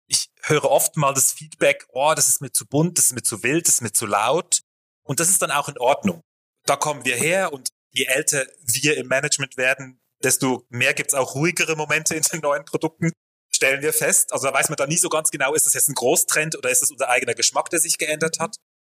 ich 0.08 0.30
höre 0.42 0.64
oft 0.64 0.96
mal 0.96 1.12
das 1.12 1.32
Feedback, 1.32 1.86
oh, 1.92 2.14
das 2.16 2.28
ist 2.28 2.40
mir 2.40 2.50
zu 2.50 2.66
bunt, 2.66 2.98
das 2.98 3.06
ist 3.06 3.12
mir 3.12 3.22
zu 3.22 3.42
wild, 3.42 3.68
das 3.68 3.74
ist 3.74 3.80
mir 3.82 3.92
zu 3.92 4.06
laut. 4.06 4.62
Und 5.02 5.20
das 5.20 5.28
ist 5.28 5.40
dann 5.42 5.50
auch 5.50 5.68
in 5.68 5.78
Ordnung. 5.78 6.22
Da 6.64 6.76
kommen 6.76 7.04
wir 7.04 7.16
her 7.16 7.52
und 7.52 7.68
je 7.92 8.04
älter 8.04 8.46
wir 8.62 8.96
im 8.96 9.08
Management 9.08 9.56
werden, 9.56 10.00
desto 10.22 10.64
mehr 10.68 10.94
gibt's 10.94 11.14
auch 11.14 11.34
ruhigere 11.34 11.76
Momente 11.76 12.14
in 12.14 12.22
den 12.22 12.40
neuen 12.40 12.64
Produkten, 12.64 13.12
stellen 13.50 13.82
wir 13.82 13.92
fest. 13.92 14.32
Also 14.32 14.46
da 14.46 14.54
weiß 14.54 14.68
man 14.68 14.76
dann 14.76 14.88
nie 14.88 14.96
so 14.96 15.08
ganz 15.08 15.30
genau, 15.30 15.54
ist 15.54 15.66
das 15.66 15.74
jetzt 15.74 15.88
ein 15.88 15.94
Großtrend 15.94 16.56
oder 16.56 16.70
ist 16.70 16.82
das 16.82 16.90
unser 16.90 17.08
eigener 17.08 17.34
Geschmack, 17.34 17.70
der 17.70 17.80
sich 17.80 17.98
geändert 17.98 18.38
hat. 18.38 18.56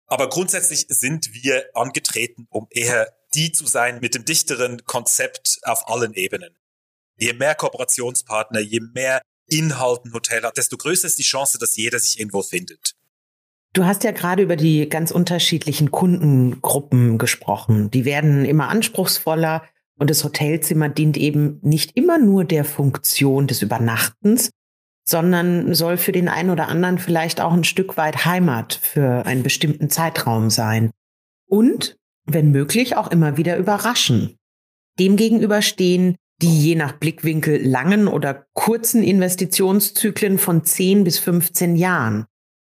Aber 0.06 0.28
grundsätzlich 0.28 0.86
sind 0.88 1.32
wir 1.32 1.70
angetreten, 1.74 2.46
um 2.50 2.66
eher 2.70 3.12
die 3.34 3.52
zu 3.52 3.66
sein 3.66 4.00
mit 4.00 4.14
dem 4.14 4.24
dichteren 4.24 4.84
Konzept 4.84 5.58
auf 5.62 5.86
allen 5.88 6.14
Ebenen. 6.14 6.56
Je 7.18 7.34
mehr 7.34 7.54
Kooperationspartner, 7.54 8.60
je 8.60 8.80
mehr 8.80 9.20
Inhalt 9.46 10.04
ein 10.04 10.12
Hotel 10.12 10.42
hat, 10.42 10.56
desto 10.56 10.76
größer 10.76 11.06
ist 11.06 11.18
die 11.18 11.24
Chance, 11.24 11.58
dass 11.58 11.76
jeder 11.76 11.98
sich 11.98 12.18
irgendwo 12.18 12.42
findet. 12.42 12.94
Du 13.74 13.84
hast 13.84 14.02
ja 14.02 14.12
gerade 14.12 14.42
über 14.42 14.56
die 14.56 14.88
ganz 14.88 15.10
unterschiedlichen 15.10 15.90
Kundengruppen 15.90 17.18
gesprochen. 17.18 17.90
Die 17.90 18.04
werden 18.04 18.44
immer 18.44 18.68
anspruchsvoller 18.68 19.62
und 19.98 20.10
das 20.10 20.24
Hotelzimmer 20.24 20.88
dient 20.88 21.16
eben 21.16 21.58
nicht 21.62 21.96
immer 21.96 22.18
nur 22.18 22.44
der 22.44 22.64
Funktion 22.64 23.46
des 23.46 23.62
Übernachtens, 23.62 24.50
sondern 25.04 25.74
soll 25.74 25.96
für 25.96 26.12
den 26.12 26.28
einen 26.28 26.50
oder 26.50 26.68
anderen 26.68 26.98
vielleicht 26.98 27.40
auch 27.40 27.52
ein 27.52 27.64
Stück 27.64 27.96
weit 27.96 28.24
Heimat 28.24 28.74
für 28.74 29.26
einen 29.26 29.42
bestimmten 29.42 29.90
Zeitraum 29.90 30.50
sein. 30.50 30.90
Und, 31.48 31.96
wenn 32.26 32.50
möglich, 32.50 32.96
auch 32.96 33.10
immer 33.10 33.36
wieder 33.36 33.56
überraschen. 33.56 34.36
Demgegenüber 34.98 35.62
stehen 35.62 36.16
die 36.40 36.60
je 36.60 36.74
nach 36.76 36.92
Blickwinkel 36.92 37.66
langen 37.66 38.06
oder 38.06 38.46
kurzen 38.52 39.02
Investitionszyklen 39.02 40.38
von 40.38 40.64
10 40.64 41.04
bis 41.04 41.18
15 41.18 41.74
Jahren. 41.74 42.26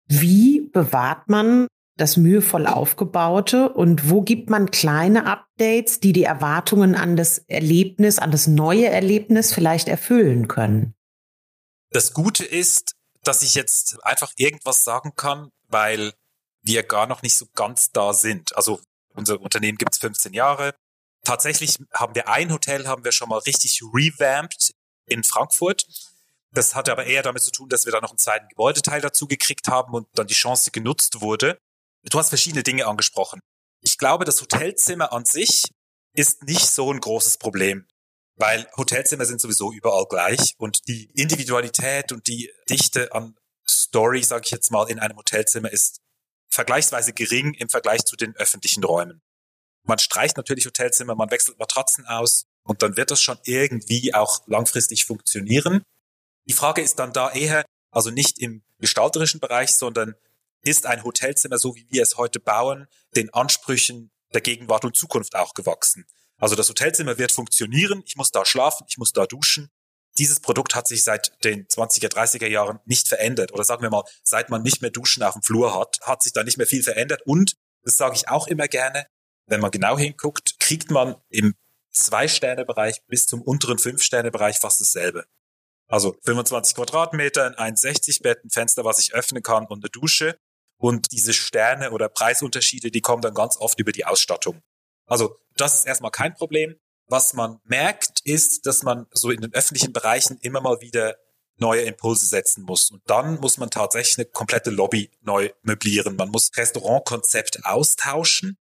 Wie 0.06 0.68
bewahrt 0.72 1.28
man 1.28 1.66
das 1.96 2.16
mühevoll 2.16 2.66
aufgebaute 2.66 3.68
und 3.68 4.10
wo 4.10 4.22
gibt 4.22 4.50
man 4.50 4.70
kleine 4.70 5.26
Updates, 5.26 6.00
die 6.00 6.12
die 6.12 6.24
Erwartungen 6.24 6.94
an 6.94 7.16
das 7.16 7.38
Erlebnis, 7.38 8.18
an 8.18 8.30
das 8.30 8.46
neue 8.46 8.88
Erlebnis 8.88 9.52
vielleicht 9.52 9.88
erfüllen 9.88 10.48
können? 10.48 10.94
Das 11.90 12.12
Gute 12.12 12.44
ist, 12.44 12.94
dass 13.22 13.42
ich 13.42 13.54
jetzt 13.54 14.04
einfach 14.04 14.32
irgendwas 14.36 14.82
sagen 14.82 15.12
kann, 15.14 15.50
weil 15.68 16.12
wir 16.62 16.82
gar 16.82 17.06
noch 17.06 17.22
nicht 17.22 17.36
so 17.36 17.46
ganz 17.54 17.90
da 17.90 18.12
sind. 18.12 18.56
Also 18.56 18.80
unser 19.14 19.40
Unternehmen 19.40 19.78
gibt 19.78 19.92
es 19.92 19.98
15 19.98 20.32
Jahre. 20.32 20.74
Tatsächlich 21.22 21.78
haben 21.92 22.14
wir 22.14 22.28
ein 22.28 22.52
Hotel, 22.52 22.86
haben 22.88 23.04
wir 23.04 23.12
schon 23.12 23.28
mal 23.28 23.38
richtig 23.38 23.82
revamped 23.82 24.74
in 25.06 25.22
Frankfurt. 25.22 25.86
Das 26.52 26.74
hatte 26.74 26.92
aber 26.92 27.06
eher 27.06 27.22
damit 27.22 27.42
zu 27.42 27.50
tun, 27.50 27.68
dass 27.68 27.84
wir 27.84 27.92
da 27.92 28.00
noch 28.00 28.10
einen 28.10 28.18
zweiten 28.18 28.48
Gebäudeteil 28.48 29.00
dazu 29.00 29.26
gekriegt 29.26 29.68
haben 29.68 29.92
und 29.94 30.06
dann 30.14 30.26
die 30.26 30.34
Chance 30.34 30.70
genutzt 30.70 31.20
wurde. 31.20 31.58
Du 32.10 32.18
hast 32.18 32.28
verschiedene 32.28 32.62
Dinge 32.62 32.86
angesprochen. 32.86 33.40
Ich 33.80 33.98
glaube, 33.98 34.24
das 34.24 34.40
Hotelzimmer 34.40 35.12
an 35.12 35.24
sich 35.24 35.64
ist 36.14 36.42
nicht 36.42 36.66
so 36.66 36.92
ein 36.92 37.00
großes 37.00 37.38
Problem, 37.38 37.86
weil 38.36 38.68
Hotelzimmer 38.76 39.24
sind 39.24 39.40
sowieso 39.40 39.72
überall 39.72 40.06
gleich 40.08 40.54
und 40.58 40.86
die 40.86 41.10
Individualität 41.14 42.12
und 42.12 42.26
die 42.26 42.50
Dichte 42.68 43.12
an 43.12 43.36
Story, 43.66 44.22
sage 44.22 44.42
ich 44.44 44.50
jetzt 44.50 44.70
mal, 44.70 44.88
in 44.90 44.98
einem 44.98 45.16
Hotelzimmer 45.16 45.70
ist 45.72 46.00
vergleichsweise 46.48 47.12
gering 47.12 47.54
im 47.54 47.68
Vergleich 47.68 48.04
zu 48.04 48.16
den 48.16 48.36
öffentlichen 48.36 48.84
Räumen. 48.84 49.22
Man 49.82 49.98
streicht 49.98 50.36
natürlich 50.36 50.66
Hotelzimmer, 50.66 51.14
man 51.14 51.30
wechselt 51.30 51.58
Matratzen 51.58 52.06
aus 52.06 52.44
und 52.62 52.82
dann 52.82 52.96
wird 52.96 53.10
das 53.10 53.20
schon 53.20 53.38
irgendwie 53.44 54.14
auch 54.14 54.46
langfristig 54.46 55.04
funktionieren. 55.04 55.82
Die 56.46 56.52
Frage 56.52 56.82
ist 56.82 56.98
dann 56.98 57.12
da 57.12 57.32
eher, 57.32 57.64
also 57.90 58.10
nicht 58.10 58.38
im 58.38 58.62
gestalterischen 58.78 59.40
Bereich, 59.40 59.72
sondern 59.72 60.14
ist 60.64 60.86
ein 60.86 61.04
Hotelzimmer, 61.04 61.58
so 61.58 61.76
wie 61.76 61.86
wir 61.90 62.02
es 62.02 62.16
heute 62.16 62.40
bauen, 62.40 62.86
den 63.16 63.32
Ansprüchen 63.32 64.10
der 64.32 64.40
Gegenwart 64.40 64.84
und 64.84 64.96
Zukunft 64.96 65.36
auch 65.36 65.54
gewachsen. 65.54 66.06
Also 66.38 66.56
das 66.56 66.68
Hotelzimmer 66.68 67.18
wird 67.18 67.32
funktionieren, 67.32 68.02
ich 68.06 68.16
muss 68.16 68.30
da 68.30 68.44
schlafen, 68.44 68.86
ich 68.88 68.98
muss 68.98 69.12
da 69.12 69.26
duschen. 69.26 69.70
Dieses 70.18 70.40
Produkt 70.40 70.74
hat 70.74 70.86
sich 70.86 71.02
seit 71.02 71.32
den 71.44 71.66
20er, 71.66 72.08
30er 72.08 72.46
Jahren 72.46 72.80
nicht 72.84 73.08
verändert. 73.08 73.52
Oder 73.52 73.64
sagen 73.64 73.82
wir 73.82 73.90
mal, 73.90 74.04
seit 74.22 74.48
man 74.48 74.62
nicht 74.62 74.80
mehr 74.80 74.90
Duschen 74.90 75.22
auf 75.22 75.34
dem 75.34 75.42
Flur 75.42 75.78
hat, 75.78 76.00
hat 76.02 76.22
sich 76.22 76.32
da 76.32 76.44
nicht 76.44 76.56
mehr 76.56 76.66
viel 76.66 76.82
verändert. 76.82 77.22
Und, 77.24 77.56
das 77.82 77.96
sage 77.96 78.14
ich 78.14 78.28
auch 78.28 78.46
immer 78.46 78.68
gerne, 78.68 79.06
wenn 79.46 79.60
man 79.60 79.70
genau 79.70 79.98
hinguckt, 79.98 80.58
kriegt 80.58 80.90
man 80.90 81.16
im 81.28 81.54
Zwei-Sterne-Bereich 81.92 83.02
bis 83.06 83.26
zum 83.26 83.42
unteren 83.42 83.78
Fünf-Sterne-Bereich 83.78 84.58
fast 84.58 84.80
dasselbe. 84.80 85.26
Also 85.86 86.16
25 86.22 86.74
Quadratmeter, 86.74 87.58
ein 87.58 87.74
1,60 87.74 88.22
Bett, 88.22 88.44
ein 88.44 88.50
Fenster, 88.50 88.84
was 88.84 88.98
ich 88.98 89.14
öffnen 89.14 89.42
kann 89.42 89.66
und 89.66 89.84
eine 89.84 89.90
Dusche. 89.90 90.38
Und 90.84 91.12
diese 91.12 91.32
Sterne 91.32 91.92
oder 91.92 92.10
Preisunterschiede, 92.10 92.90
die 92.90 93.00
kommen 93.00 93.22
dann 93.22 93.32
ganz 93.32 93.56
oft 93.56 93.80
über 93.80 93.90
die 93.90 94.04
Ausstattung. 94.04 94.60
Also 95.06 95.38
das 95.56 95.76
ist 95.76 95.86
erstmal 95.86 96.10
kein 96.10 96.34
Problem. 96.34 96.76
Was 97.06 97.32
man 97.32 97.58
merkt, 97.64 98.20
ist, 98.24 98.66
dass 98.66 98.82
man 98.82 99.06
so 99.10 99.30
in 99.30 99.40
den 99.40 99.54
öffentlichen 99.54 99.94
Bereichen 99.94 100.36
immer 100.42 100.60
mal 100.60 100.82
wieder 100.82 101.16
neue 101.56 101.80
Impulse 101.84 102.26
setzen 102.26 102.64
muss. 102.64 102.90
Und 102.90 103.00
dann 103.06 103.40
muss 103.40 103.56
man 103.56 103.70
tatsächlich 103.70 104.18
eine 104.18 104.26
komplette 104.26 104.68
Lobby 104.68 105.10
neu 105.22 105.48
möblieren. 105.62 106.16
Man 106.16 106.28
muss 106.28 106.50
Restaurantkonzept 106.54 107.64
austauschen. 107.64 108.58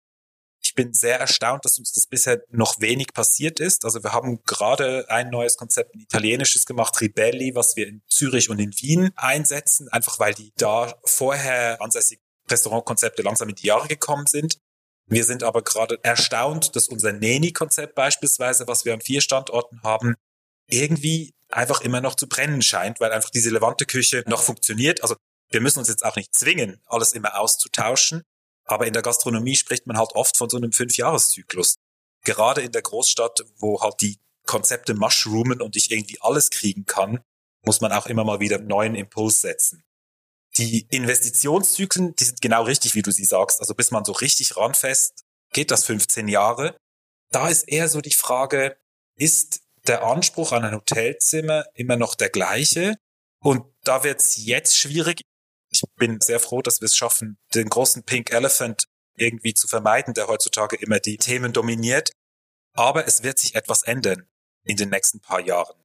Ich 0.73 0.75
bin 0.75 0.91
sehr 0.91 1.19
erstaunt, 1.19 1.65
dass 1.65 1.77
uns 1.77 1.93
das 1.93 2.07
bisher 2.07 2.41
noch 2.49 2.81
wenig 2.81 3.13
passiert 3.13 3.59
ist. 3.59 3.85
Also 3.85 4.03
wir 4.03 4.11
haben 4.11 4.41
gerade 4.43 5.05
ein 5.07 5.29
neues 5.29 5.55
Konzept, 5.55 5.93
ein 5.93 5.99
italienisches 5.99 6.65
gemacht, 6.65 6.99
Ribelli, 6.99 7.53
was 7.53 7.75
wir 7.75 7.87
in 7.87 8.01
Zürich 8.07 8.49
und 8.49 8.57
in 8.57 8.71
Wien 8.79 9.11
einsetzen, 9.15 9.87
einfach 9.89 10.17
weil 10.17 10.33
die 10.33 10.51
da 10.57 10.95
vorher 11.05 11.79
ansässigen 11.79 12.23
Restaurantkonzepte 12.49 13.21
langsam 13.21 13.49
in 13.49 13.55
die 13.55 13.67
Jahre 13.67 13.87
gekommen 13.87 14.25
sind. 14.25 14.57
Wir 15.05 15.25
sind 15.25 15.43
aber 15.43 15.62
gerade 15.62 15.99
erstaunt, 16.01 16.75
dass 16.75 16.88
unser 16.88 17.13
Neni-Konzept 17.13 17.93
beispielsweise, 17.93 18.67
was 18.67 18.83
wir 18.83 18.95
an 18.95 19.01
vier 19.01 19.21
Standorten 19.21 19.79
haben, 19.83 20.15
irgendwie 20.65 21.36
einfach 21.49 21.81
immer 21.81 22.01
noch 22.01 22.15
zu 22.15 22.27
brennen 22.27 22.63
scheint, 22.63 22.99
weil 22.99 23.12
einfach 23.12 23.29
diese 23.29 23.51
Levante-Küche 23.51 24.23
noch 24.25 24.41
funktioniert. 24.41 25.03
Also 25.03 25.17
wir 25.51 25.62
müssen 25.62 25.77
uns 25.77 25.88
jetzt 25.89 26.03
auch 26.03 26.15
nicht 26.15 26.33
zwingen, 26.33 26.81
alles 26.88 27.13
immer 27.13 27.39
auszutauschen. 27.39 28.23
Aber 28.65 28.88
in 28.88 28.93
der 28.93 29.02
Gastronomie 29.02 29.56
spricht 29.56 29.88
man 29.88 29.97
halt 29.97 30.13
oft 30.13 30.38
von 30.38 30.49
so 30.49 30.58
einem 30.58 30.71
Fünfjahreszyklus. 30.71 31.76
Gerade 32.23 32.62
in 32.62 32.71
der 32.71 32.82
Großstadt, 32.82 33.43
wo 33.58 33.82
halt 33.82 34.02
die 34.02 34.17
Konzepte 34.45 34.93
mushroomen 34.93 35.62
und 35.62 35.76
ich 35.76 35.91
irgendwie 35.91 36.17
alles 36.21 36.49
kriegen 36.49 36.86
kann, 36.86 37.23
muss 37.65 37.82
man 37.82 37.91
auch 37.91 38.08
immer 38.08 38.23
mal 38.23 38.39
wieder 38.39 38.58
einen 38.58 38.67
neuen 38.67 38.95
Impuls 38.95 39.41
setzen. 39.41 39.84
Die 40.58 40.86
Investitionszyklen, 40.89 42.15
die 42.15 42.23
sind 42.23 42.41
genau 42.41 42.63
richtig, 42.63 42.95
wie 42.95 43.02
du 43.02 43.12
sie 43.12 43.26
sagst. 43.26 43.60
Also 43.60 43.73
bis 43.73 43.91
man 43.91 44.06
so 44.06 44.12
richtig 44.12 44.56
ranfest, 44.56 45.23
geht 45.52 45.71
das 45.71 45.86
15 45.86 46.28
Jahre. 46.28 46.78
Da 47.32 47.49
ist 47.49 47.63
eher 47.63 47.89
so 47.89 48.02
die 48.02 48.13
Frage, 48.13 48.78
ist 49.15 49.62
der 49.88 50.04
Anspruch 50.04 50.52
an 50.52 50.63
ein 50.63 50.76
Hotelzimmer 50.76 51.65
immer 51.73 51.97
noch 51.97 52.15
der 52.15 52.30
gleiche? 52.30 52.95
Und 53.39 53.65
da 53.84 54.04
wird 54.04 54.21
es 54.21 54.45
jetzt 54.45 54.78
schwierig. 54.78 55.21
Ich 55.73 55.83
bin 55.95 56.21
sehr 56.21 56.39
froh, 56.39 56.62
dass 56.62 56.81
wir 56.81 56.86
es 56.86 56.95
schaffen, 56.95 57.38
den 57.55 57.67
großen 57.67 58.03
Pink 58.03 58.31
Elephant 58.31 58.86
irgendwie 59.15 59.53
zu 59.53 59.67
vermeiden, 59.67 60.13
der 60.13 60.27
heutzutage 60.27 60.75
immer 60.75 60.99
die 60.99 61.17
Themen 61.17 61.53
dominiert. 61.53 62.12
Aber 62.75 63.07
es 63.07 63.23
wird 63.23 63.39
sich 63.39 63.55
etwas 63.55 63.83
ändern 63.83 64.27
in 64.63 64.77
den 64.77 64.89
nächsten 64.89 65.19
paar 65.19 65.39
Jahren. 65.39 65.75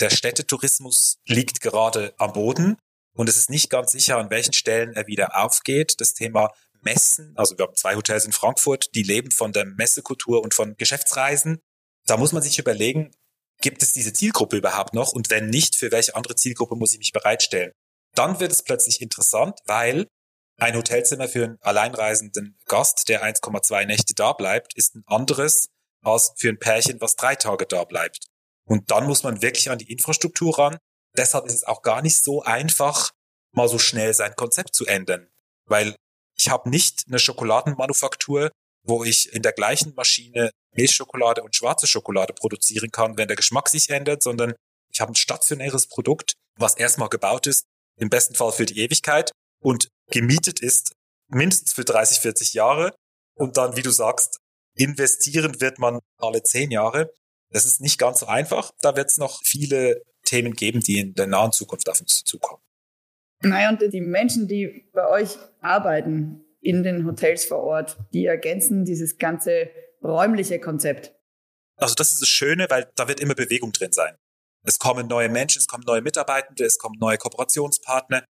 Der 0.00 0.10
Städtetourismus 0.10 1.18
liegt 1.26 1.60
gerade 1.60 2.14
am 2.18 2.32
Boden 2.32 2.76
und 3.14 3.28
es 3.28 3.36
ist 3.36 3.50
nicht 3.50 3.70
ganz 3.70 3.92
sicher, 3.92 4.18
an 4.18 4.30
welchen 4.30 4.52
Stellen 4.52 4.92
er 4.92 5.06
wieder 5.06 5.36
aufgeht. 5.36 6.00
Das 6.00 6.14
Thema 6.14 6.52
Messen, 6.80 7.32
also 7.36 7.56
wir 7.56 7.66
haben 7.66 7.76
zwei 7.76 7.94
Hotels 7.94 8.24
in 8.24 8.32
Frankfurt, 8.32 8.94
die 8.94 9.02
leben 9.02 9.30
von 9.30 9.52
der 9.52 9.64
Messekultur 9.64 10.42
und 10.42 10.52
von 10.52 10.76
Geschäftsreisen. 10.76 11.60
Da 12.06 12.16
muss 12.16 12.32
man 12.32 12.42
sich 12.42 12.58
überlegen, 12.58 13.12
gibt 13.60 13.82
es 13.82 13.92
diese 13.92 14.12
Zielgruppe 14.12 14.56
überhaupt 14.56 14.94
noch? 14.94 15.12
Und 15.12 15.30
wenn 15.30 15.48
nicht, 15.48 15.76
für 15.76 15.92
welche 15.92 16.14
andere 16.14 16.34
Zielgruppe 16.34 16.76
muss 16.76 16.92
ich 16.92 16.98
mich 16.98 17.12
bereitstellen? 17.12 17.72
Dann 18.14 18.40
wird 18.40 18.52
es 18.52 18.62
plötzlich 18.62 19.00
interessant, 19.00 19.58
weil 19.66 20.06
ein 20.58 20.76
Hotelzimmer 20.76 21.28
für 21.28 21.44
einen 21.44 21.58
alleinreisenden 21.62 22.58
Gast, 22.66 23.08
der 23.08 23.24
1,2 23.24 23.86
Nächte 23.86 24.14
da 24.14 24.32
bleibt, 24.32 24.76
ist 24.76 24.94
ein 24.94 25.02
anderes 25.06 25.68
als 26.02 26.32
für 26.36 26.48
ein 26.48 26.58
Pärchen, 26.58 27.00
was 27.00 27.16
drei 27.16 27.34
Tage 27.34 27.66
da 27.66 27.84
bleibt. 27.84 28.26
Und 28.66 28.90
dann 28.90 29.06
muss 29.06 29.22
man 29.22 29.42
wirklich 29.42 29.70
an 29.70 29.78
die 29.78 29.90
Infrastruktur 29.90 30.58
ran. 30.58 30.78
Deshalb 31.16 31.46
ist 31.46 31.54
es 31.54 31.64
auch 31.64 31.82
gar 31.82 32.02
nicht 32.02 32.22
so 32.22 32.42
einfach, 32.42 33.10
mal 33.52 33.68
so 33.68 33.78
schnell 33.78 34.14
sein 34.14 34.34
Konzept 34.36 34.74
zu 34.74 34.86
ändern. 34.86 35.28
Weil 35.66 35.96
ich 36.36 36.50
habe 36.50 36.68
nicht 36.68 37.04
eine 37.08 37.18
Schokoladenmanufaktur, 37.18 38.50
wo 38.82 39.04
ich 39.04 39.32
in 39.32 39.42
der 39.42 39.52
gleichen 39.52 39.94
Maschine 39.94 40.50
Milchschokolade 40.72 41.42
und 41.42 41.56
schwarze 41.56 41.86
Schokolade 41.86 42.32
produzieren 42.32 42.90
kann, 42.90 43.16
wenn 43.16 43.28
der 43.28 43.36
Geschmack 43.36 43.68
sich 43.68 43.90
ändert, 43.90 44.22
sondern 44.22 44.54
ich 44.92 45.00
habe 45.00 45.12
ein 45.12 45.16
stationäres 45.16 45.88
Produkt, 45.88 46.34
was 46.56 46.74
erstmal 46.74 47.08
gebaut 47.08 47.46
ist 47.46 47.64
im 47.96 48.10
besten 48.10 48.34
Fall 48.34 48.52
für 48.52 48.66
die 48.66 48.78
Ewigkeit 48.80 49.30
und 49.60 49.88
gemietet 50.10 50.60
ist 50.60 50.92
mindestens 51.28 51.72
für 51.72 51.84
30, 51.84 52.18
40 52.18 52.54
Jahre 52.54 52.94
und 53.36 53.56
dann, 53.56 53.76
wie 53.76 53.82
du 53.82 53.90
sagst, 53.90 54.38
investieren 54.76 55.60
wird 55.60 55.78
man 55.78 56.00
alle 56.18 56.42
zehn 56.42 56.70
Jahre. 56.70 57.12
Das 57.50 57.66
ist 57.66 57.80
nicht 57.80 57.98
ganz 57.98 58.20
so 58.20 58.26
einfach. 58.26 58.72
Da 58.80 58.96
wird 58.96 59.10
es 59.10 59.16
noch 59.16 59.40
viele 59.44 60.02
Themen 60.24 60.54
geben, 60.54 60.80
die 60.80 60.98
in 60.98 61.14
der 61.14 61.26
nahen 61.26 61.52
Zukunft 61.52 61.88
auf 61.88 62.00
uns 62.00 62.24
zukommen. 62.24 62.60
Naja, 63.42 63.68
und 63.68 63.80
die 63.92 64.00
Menschen, 64.00 64.48
die 64.48 64.88
bei 64.92 65.06
euch 65.08 65.36
arbeiten 65.60 66.44
in 66.60 66.82
den 66.82 67.06
Hotels 67.06 67.44
vor 67.44 67.58
Ort, 67.58 67.98
die 68.12 68.24
ergänzen 68.24 68.84
dieses 68.84 69.18
ganze 69.18 69.70
räumliche 70.02 70.58
Konzept. 70.58 71.14
Also 71.76 71.94
das 71.94 72.12
ist 72.12 72.22
das 72.22 72.28
Schöne, 72.28 72.66
weil 72.70 72.90
da 72.96 73.06
wird 73.08 73.20
immer 73.20 73.34
Bewegung 73.34 73.72
drin 73.72 73.92
sein. 73.92 74.16
Es 74.64 74.78
kommen 74.78 75.06
neue 75.06 75.28
Menschen, 75.28 75.58
es 75.58 75.68
kommen 75.68 75.84
neue 75.86 76.02
Mitarbeitende, 76.02 76.64
es 76.64 76.78
kommen 76.78 76.98
neue 76.98 77.18
Kooperationspartner. 77.18 78.24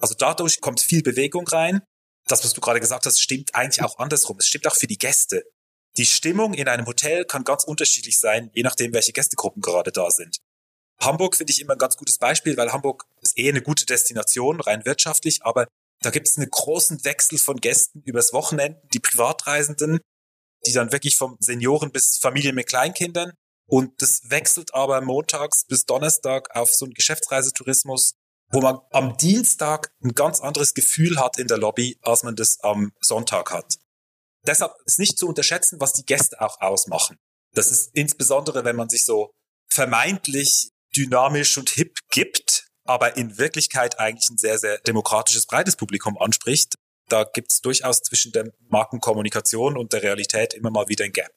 Also 0.00 0.14
dadurch 0.18 0.60
kommt 0.60 0.80
viel 0.80 1.02
Bewegung 1.02 1.46
rein. 1.46 1.82
Das, 2.26 2.42
was 2.42 2.54
du 2.54 2.60
gerade 2.60 2.80
gesagt 2.80 3.04
hast, 3.04 3.20
stimmt 3.20 3.54
eigentlich 3.54 3.84
auch 3.84 3.98
andersrum. 3.98 4.38
Es 4.38 4.46
stimmt 4.46 4.66
auch 4.66 4.74
für 4.74 4.86
die 4.86 4.98
Gäste. 4.98 5.44
Die 5.98 6.06
Stimmung 6.06 6.54
in 6.54 6.68
einem 6.68 6.86
Hotel 6.86 7.24
kann 7.24 7.44
ganz 7.44 7.64
unterschiedlich 7.64 8.18
sein, 8.18 8.50
je 8.54 8.62
nachdem, 8.62 8.92
welche 8.94 9.12
Gästegruppen 9.12 9.62
gerade 9.62 9.92
da 9.92 10.10
sind. 10.10 10.38
Hamburg 11.00 11.36
finde 11.36 11.52
ich 11.52 11.60
immer 11.60 11.74
ein 11.74 11.78
ganz 11.78 11.96
gutes 11.96 12.18
Beispiel, 12.18 12.56
weil 12.56 12.72
Hamburg 12.72 13.04
ist 13.20 13.38
eh 13.38 13.48
eine 13.48 13.62
gute 13.62 13.84
Destination, 13.84 14.60
rein 14.60 14.84
wirtschaftlich, 14.84 15.44
aber 15.44 15.66
da 16.00 16.10
gibt 16.10 16.26
es 16.26 16.38
einen 16.38 16.50
großen 16.50 17.04
Wechsel 17.04 17.38
von 17.38 17.58
Gästen 17.58 18.02
übers 18.02 18.32
Wochenende, 18.32 18.80
die 18.92 19.00
Privatreisenden, 19.00 20.00
die 20.66 20.72
dann 20.72 20.92
wirklich 20.92 21.16
vom 21.16 21.36
Senioren 21.40 21.92
bis 21.92 22.18
Familien 22.18 22.54
mit 22.54 22.66
Kleinkindern 22.66 23.32
und 23.66 24.00
das 24.02 24.22
wechselt 24.30 24.74
aber 24.74 25.00
montags 25.00 25.64
bis 25.66 25.86
Donnerstag 25.86 26.54
auf 26.54 26.72
so 26.72 26.84
einen 26.84 26.94
Geschäftsreisetourismus, 26.94 28.14
wo 28.50 28.60
man 28.60 28.78
am 28.90 29.16
Dienstag 29.16 29.90
ein 30.02 30.14
ganz 30.14 30.40
anderes 30.40 30.74
Gefühl 30.74 31.18
hat 31.18 31.38
in 31.38 31.48
der 31.48 31.58
Lobby, 31.58 31.98
als 32.02 32.22
man 32.22 32.36
das 32.36 32.60
am 32.60 32.92
Sonntag 33.00 33.50
hat. 33.52 33.76
Deshalb 34.46 34.72
ist 34.84 34.98
nicht 34.98 35.18
zu 35.18 35.26
unterschätzen, 35.26 35.80
was 35.80 35.94
die 35.94 36.04
Gäste 36.04 36.40
auch 36.40 36.60
ausmachen. 36.60 37.16
Das 37.54 37.70
ist 37.70 37.90
insbesondere, 37.94 38.64
wenn 38.64 38.76
man 38.76 38.88
sich 38.88 39.04
so 39.04 39.30
vermeintlich 39.70 40.70
dynamisch 40.94 41.56
und 41.56 41.70
hip 41.70 41.98
gibt, 42.10 42.66
aber 42.84 43.16
in 43.16 43.38
Wirklichkeit 43.38 43.98
eigentlich 43.98 44.28
ein 44.30 44.38
sehr, 44.38 44.58
sehr 44.58 44.78
demokratisches, 44.78 45.46
breites 45.46 45.76
Publikum 45.76 46.18
anspricht. 46.18 46.74
Da 47.08 47.24
gibt 47.24 47.52
es 47.52 47.60
durchaus 47.60 48.00
zwischen 48.02 48.32
der 48.32 48.52
Markenkommunikation 48.68 49.76
und 49.76 49.92
der 49.92 50.02
Realität 50.02 50.54
immer 50.54 50.70
mal 50.70 50.88
wieder 50.88 51.04
ein 51.04 51.12
Gap, 51.12 51.32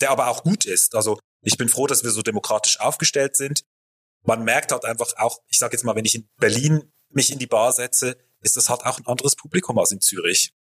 der 0.00 0.10
aber 0.10 0.28
auch 0.28 0.42
gut 0.42 0.64
ist. 0.66 0.94
Also 0.94 1.18
ich 1.44 1.56
bin 1.56 1.68
froh, 1.68 1.86
dass 1.86 2.02
wir 2.02 2.10
so 2.10 2.22
demokratisch 2.22 2.80
aufgestellt 2.80 3.36
sind. 3.36 3.64
Man 4.22 4.44
merkt 4.44 4.72
halt 4.72 4.84
einfach 4.84 5.12
auch, 5.16 5.40
ich 5.48 5.58
sage 5.58 5.74
jetzt 5.76 5.84
mal, 5.84 5.94
wenn 5.94 6.04
ich 6.04 6.14
in 6.14 6.28
Berlin 6.38 6.92
mich 7.10 7.30
in 7.30 7.38
die 7.38 7.46
Bar 7.46 7.72
setze, 7.72 8.16
ist 8.40 8.56
das 8.56 8.68
halt 8.68 8.84
auch 8.84 8.98
ein 8.98 9.06
anderes 9.06 9.36
Publikum 9.36 9.78
als 9.78 9.92
in 9.92 10.00
Zürich. 10.00 10.52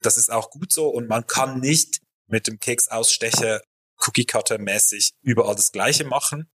Das 0.00 0.16
ist 0.18 0.30
auch 0.30 0.50
gut 0.50 0.72
so 0.72 0.88
und 0.88 1.08
man 1.08 1.26
kann 1.26 1.60
nicht 1.60 2.00
mit 2.26 2.46
dem 2.46 2.58
Keksausstecher 2.58 3.62
Cookie-Cutter-mäßig 3.98 5.12
überall 5.22 5.54
das 5.54 5.72
Gleiche 5.72 6.04
machen. 6.04 6.50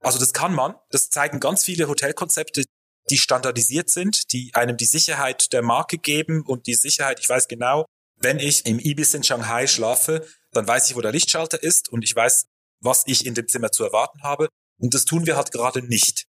Also 0.00 0.18
das 0.18 0.32
kann 0.32 0.54
man. 0.54 0.74
Das 0.90 1.10
zeigen 1.10 1.40
ganz 1.40 1.64
viele 1.64 1.88
Hotelkonzepte, 1.88 2.64
die 3.10 3.18
standardisiert 3.18 3.90
sind, 3.90 4.32
die 4.32 4.54
einem 4.54 4.76
die 4.76 4.86
Sicherheit 4.86 5.52
der 5.52 5.62
Marke 5.62 5.98
geben 5.98 6.42
und 6.46 6.66
die 6.66 6.74
Sicherheit, 6.74 7.20
ich 7.20 7.28
weiß 7.28 7.48
genau, 7.48 7.84
wenn 8.20 8.38
ich 8.38 8.66
im 8.66 8.78
Ibis 8.78 9.14
in 9.14 9.22
Shanghai 9.22 9.66
schlafe, 9.66 10.26
dann 10.52 10.66
weiß 10.66 10.88
ich, 10.88 10.96
wo 10.96 11.00
der 11.00 11.12
Lichtschalter 11.12 11.62
ist 11.62 11.88
und 11.88 12.02
ich 12.02 12.14
weiß, 12.14 12.46
was 12.80 13.04
ich 13.06 13.26
in 13.26 13.34
dem 13.34 13.48
Zimmer 13.48 13.70
zu 13.72 13.84
erwarten 13.84 14.22
habe. 14.22 14.48
Und 14.80 14.94
das 14.94 15.04
tun 15.04 15.26
wir 15.26 15.36
halt 15.36 15.52
gerade 15.52 15.82
nicht. 15.82 16.26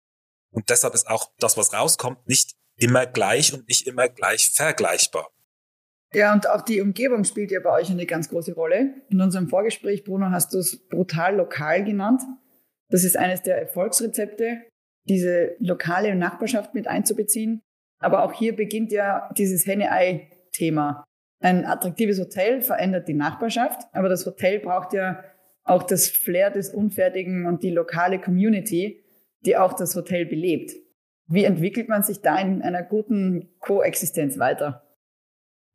Und 0.52 0.70
deshalb 0.70 0.94
ist 0.94 1.08
auch 1.08 1.32
das, 1.40 1.58
was 1.58 1.74
rauskommt, 1.74 2.28
nicht 2.28 2.54
immer 2.78 3.06
gleich 3.06 3.54
und 3.54 3.68
nicht 3.68 3.88
immer 3.88 4.08
gleich 4.08 4.52
vergleichbar. 4.54 5.30
Ja, 6.14 6.34
und 6.34 6.50
auch 6.50 6.62
die 6.62 6.80
Umgebung 6.80 7.26
spielt 7.26 7.52
ja 7.52 7.60
bei 7.60 7.72
euch 7.72 7.90
eine 7.90 8.06
ganz 8.06 8.30
große 8.30 8.54
Rolle. 8.54 9.02
In 9.10 9.20
unserem 9.20 9.50
Vorgespräch, 9.50 10.04
Bruno, 10.04 10.30
hast 10.32 10.54
du 10.54 10.60
es 10.60 10.88
brutal 10.88 11.36
lokal 11.36 11.84
genannt. 11.84 12.22
Das 12.90 13.04
ist 13.04 13.18
eines 13.18 13.42
der 13.42 13.60
Erfolgsrezepte, 13.60 14.62
diese 15.10 15.56
lokale 15.60 16.16
Nachbarschaft 16.16 16.74
mit 16.74 16.88
einzubeziehen. 16.88 17.62
Aber 18.00 18.24
auch 18.24 18.34
hier 18.34 18.56
beginnt 18.56 18.92
ja 18.92 19.30
dieses 19.38 19.66
Henne-Ei-Thema. 19.66 21.04
Ein 21.42 21.66
attraktives 21.66 22.20
Hotel 22.20 22.62
verändert 22.62 23.08
die 23.08 23.14
Nachbarschaft, 23.14 23.82
aber 23.92 24.08
das 24.08 24.26
Hotel 24.26 24.60
braucht 24.60 24.94
ja 24.94 25.24
auch 25.66 25.84
das 25.84 26.08
Flair 26.08 26.52
des 26.52 26.70
Unfertigen 26.70 27.46
und 27.46 27.64
die 27.64 27.72
lokale 27.72 28.22
Community, 28.22 29.04
die 29.42 29.58
auch 29.58 29.74
das 29.74 29.96
Hotel 29.96 30.26
belebt. 30.26 30.72
Wie 31.28 31.44
entwickelt 31.44 31.90
man 31.90 32.04
sich 32.04 32.22
da 32.22 32.40
in 32.40 32.62
einer 32.62 32.84
guten 32.84 33.50
Koexistenz 33.60 34.38
weiter? 34.38 34.84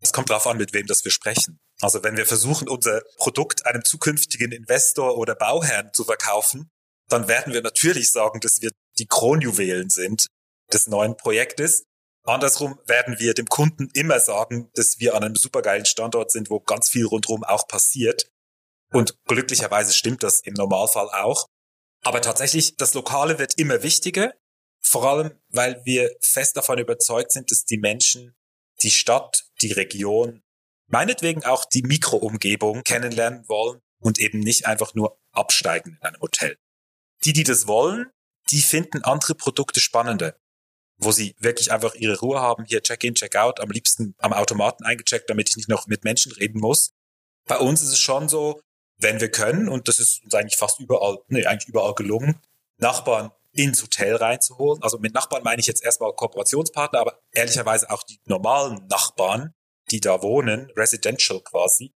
Es 0.01 0.13
kommt 0.13 0.31
darauf 0.31 0.47
an, 0.47 0.57
mit 0.57 0.73
wem 0.73 0.87
das 0.87 1.05
wir 1.05 1.11
sprechen. 1.11 1.59
Also 1.81 2.03
wenn 2.05 2.17
wir 2.17 2.25
versuchen, 2.25 2.69
unser 2.69 3.03
Produkt 3.17 3.67
einem 3.67 3.85
zukünftigen 3.85 4.53
Investor 4.53 5.19
oder 5.19 5.35
Bauherrn 5.35 5.91
zu 5.93 6.05
verkaufen, 6.05 6.71
dann 7.09 7.29
werden 7.29 7.53
wir 7.53 7.61
natürlich 7.61 8.11
sagen, 8.13 8.41
dass 8.41 8.63
wir 8.63 8.71
die 8.99 9.07
Kronjuwelen 9.07 9.91
sind 9.91 10.27
des 10.73 10.87
neuen 10.87 11.17
Projektes. 11.17 11.85
Andersrum 12.25 12.79
werden 12.87 13.19
wir 13.19 13.35
dem 13.35 13.47
Kunden 13.47 13.89
immer 13.93 14.21
sagen, 14.21 14.71
dass 14.75 15.01
wir 15.01 15.15
an 15.15 15.25
einem 15.25 15.35
supergeilen 15.35 15.85
Standort 15.85 16.31
sind, 16.31 16.49
wo 16.49 16.61
ganz 16.61 16.89
viel 16.89 17.07
rundherum 17.07 17.43
auch 17.45 17.67
passiert. 17.67 18.31
Und 18.93 19.17
glücklicherweise 19.27 19.93
stimmt 19.93 20.23
das 20.23 20.41
im 20.41 20.55
Normalfall 20.55 21.09
auch. 21.11 21.47
Aber 22.03 22.21
tatsächlich, 22.21 22.77
das 22.77 22.95
Lokale 22.95 23.39
wird 23.39 23.55
immer 23.59 23.83
wichtiger, 23.83 24.33
vor 24.81 25.05
allem, 25.09 25.39
weil 25.49 25.81
wir 25.85 26.11
fest 26.21 26.57
davon 26.57 26.79
überzeugt 26.79 27.33
sind, 27.33 27.51
dass 27.51 27.65
die 27.65 27.79
Menschen 27.79 28.35
die 28.83 28.91
Stadt, 28.91 29.45
die 29.61 29.73
Region, 29.73 30.43
meinetwegen 30.87 31.45
auch 31.45 31.65
die 31.65 31.83
Mikroumgebung 31.83 32.83
kennenlernen 32.83 33.49
wollen 33.49 33.81
und 34.01 34.19
eben 34.19 34.41
nicht 34.41 34.67
einfach 34.67 34.95
nur 34.95 35.19
absteigen 35.33 35.99
in 36.01 36.09
einem 36.09 36.21
Hotel. 36.21 36.57
Die, 37.25 37.33
die 37.33 37.45
das 37.45 37.67
wollen, 37.67 38.11
die 38.51 38.63
finden 38.63 39.05
andere 39.05 39.35
Produkte 39.35 39.81
spannender, 39.81 40.37
wo 40.97 41.13
sie 41.13 41.37
wirklich 41.39 41.71
einfach 41.71 41.95
ihre 41.95 42.19
Ruhe 42.19 42.41
haben, 42.41 42.65
hier 42.65 42.83
Check-in, 42.83 43.15
Check-out, 43.15 43.61
am 43.61 43.71
liebsten 43.71 44.15
am 44.19 44.33
Automaten 44.33 44.85
eingecheckt, 44.85 45.29
damit 45.29 45.51
ich 45.51 45.57
nicht 45.57 45.69
noch 45.69 45.87
mit 45.87 46.05
Menschen 46.05 46.33
reden 46.33 46.61
muss. 46.61 46.93
Bei 47.47 47.59
uns 47.59 47.83
ist 47.83 47.91
es 47.91 47.99
schon 47.99 48.29
so, 48.29 48.61
wenn 49.01 49.21
wir 49.21 49.31
können, 49.31 49.69
und 49.69 49.89
das 49.89 49.99
ist 49.99 50.23
uns 50.25 50.35
eigentlich 50.35 50.59
fast 50.59 50.81
überall, 50.81 51.19
nee, 51.29 51.47
eigentlich 51.47 51.69
überall 51.69 51.95
gelungen, 51.95 52.41
Nachbarn 52.79 53.31
ins 53.53 53.83
Hotel 53.83 54.17
reinzuholen. 54.17 54.83
Also 54.83 54.99
mit 54.99 55.15
Nachbarn 55.15 55.43
meine 55.43 55.61
ich 55.61 55.67
jetzt 55.67 55.83
erstmal 55.83 56.13
Kooperationspartner, 56.13 57.01
aber 57.01 57.21
ehrlicherweise 57.33 57.91
auch 57.91 58.03
die 58.03 58.21
normalen 58.27 58.87
Nachbarn, 58.89 59.55
die 59.91 60.01
da 60.01 60.23
wohnen, 60.23 60.71
residential 60.77 61.41
quasi. 61.41 61.93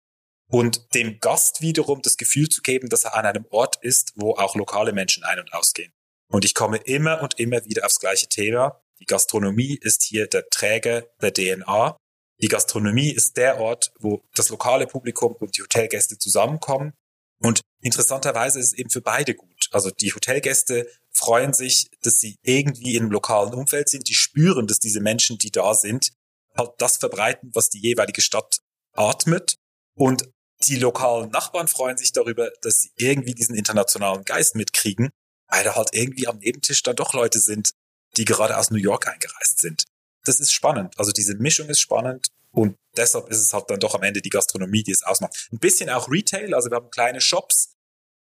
Und 0.49 0.93
dem 0.93 1.19
Gast 1.19 1.61
wiederum 1.61 2.01
das 2.01 2.17
Gefühl 2.17 2.49
zu 2.49 2.61
geben, 2.61 2.89
dass 2.89 3.05
er 3.05 3.15
an 3.15 3.25
einem 3.25 3.45
Ort 3.49 3.77
ist, 3.81 4.13
wo 4.15 4.35
auch 4.35 4.55
lokale 4.55 4.91
Menschen 4.91 5.23
ein- 5.23 5.39
und 5.39 5.53
ausgehen. 5.53 5.93
Und 6.29 6.45
ich 6.45 6.53
komme 6.53 6.77
immer 6.77 7.21
und 7.21 7.39
immer 7.39 7.63
wieder 7.65 7.85
aufs 7.85 7.99
gleiche 7.99 8.27
Thema. 8.27 8.81
Die 8.99 9.05
Gastronomie 9.05 9.77
ist 9.81 10.03
hier 10.03 10.27
der 10.27 10.49
Träger 10.49 11.03
der 11.21 11.33
DNA. 11.33 11.97
Die 12.41 12.47
Gastronomie 12.47 13.11
ist 13.11 13.37
der 13.37 13.59
Ort, 13.59 13.91
wo 13.99 14.23
das 14.33 14.49
lokale 14.49 14.87
Publikum 14.87 15.33
und 15.33 15.57
die 15.57 15.61
Hotelgäste 15.61 16.17
zusammenkommen. 16.17 16.93
Und 17.39 17.61
interessanterweise 17.81 18.59
ist 18.59 18.67
es 18.67 18.73
eben 18.73 18.89
für 18.89 19.01
beide 19.01 19.35
gut. 19.35 19.67
Also 19.71 19.89
die 19.89 20.13
Hotelgäste 20.13 20.87
freuen 21.11 21.53
sich, 21.53 21.89
dass 22.01 22.19
sie 22.19 22.37
irgendwie 22.43 22.95
im 22.95 23.11
lokalen 23.11 23.53
Umfeld 23.53 23.89
sind. 23.89 24.07
Die 24.09 24.13
spüren, 24.13 24.67
dass 24.67 24.79
diese 24.79 25.01
Menschen, 25.01 25.37
die 25.37 25.51
da 25.51 25.73
sind, 25.73 26.11
halt 26.57 26.71
das 26.77 26.97
verbreiten, 26.97 27.51
was 27.53 27.69
die 27.69 27.79
jeweilige 27.79 28.21
Stadt 28.21 28.59
atmet. 28.93 29.55
Und 29.95 30.29
die 30.67 30.77
lokalen 30.77 31.29
Nachbarn 31.31 31.67
freuen 31.67 31.97
sich 31.97 32.11
darüber, 32.11 32.51
dass 32.61 32.81
sie 32.81 32.91
irgendwie 32.95 33.33
diesen 33.33 33.55
internationalen 33.55 34.23
Geist 34.23 34.55
mitkriegen, 34.55 35.09
weil 35.47 35.63
da 35.63 35.75
halt 35.75 35.89
irgendwie 35.93 36.27
am 36.27 36.37
Nebentisch 36.37 36.83
dann 36.83 36.95
doch 36.95 37.13
Leute 37.13 37.39
sind, 37.39 37.71
die 38.17 38.25
gerade 38.25 38.57
aus 38.57 38.69
New 38.69 38.77
York 38.77 39.07
eingereist 39.07 39.59
sind. 39.59 39.85
Das 40.25 40.39
ist 40.39 40.51
spannend. 40.51 40.97
Also 40.97 41.11
diese 41.11 41.35
Mischung 41.35 41.69
ist 41.69 41.79
spannend 41.79 42.27
und 42.51 42.75
deshalb 42.95 43.29
ist 43.29 43.39
es 43.39 43.53
halt 43.53 43.69
dann 43.69 43.79
doch 43.79 43.95
am 43.95 44.03
Ende 44.03 44.21
die 44.21 44.29
Gastronomie, 44.29 44.83
die 44.83 44.91
es 44.91 45.03
ausmacht. 45.03 45.47
Ein 45.51 45.59
bisschen 45.59 45.89
auch 45.89 46.09
Retail, 46.09 46.53
also 46.53 46.69
wir 46.69 46.75
haben 46.75 46.91
kleine 46.91 47.21
Shops, 47.21 47.73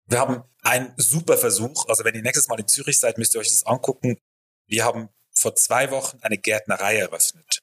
wir 0.07 0.19
haben 0.19 0.43
einen 0.63 0.93
super 0.97 1.37
Versuch. 1.37 1.89
Also 1.89 2.05
wenn 2.05 2.15
ihr 2.15 2.23
nächstes 2.23 2.49
Mal 2.49 2.61
in 2.61 2.69
Zürich 2.69 2.99
seid, 2.99 3.19
müsst 3.19 3.35
ihr 3.35 3.41
euch 3.41 3.49
das 3.49 3.65
angucken. 3.65 4.19
Wir 4.67 4.85
haben 4.85 5.09
vor 5.33 5.55
zwei 5.57 5.91
Wochen 5.91 6.19
eine 6.23 6.39
Gärtnerei 6.39 6.97
eröffnet. 6.97 7.61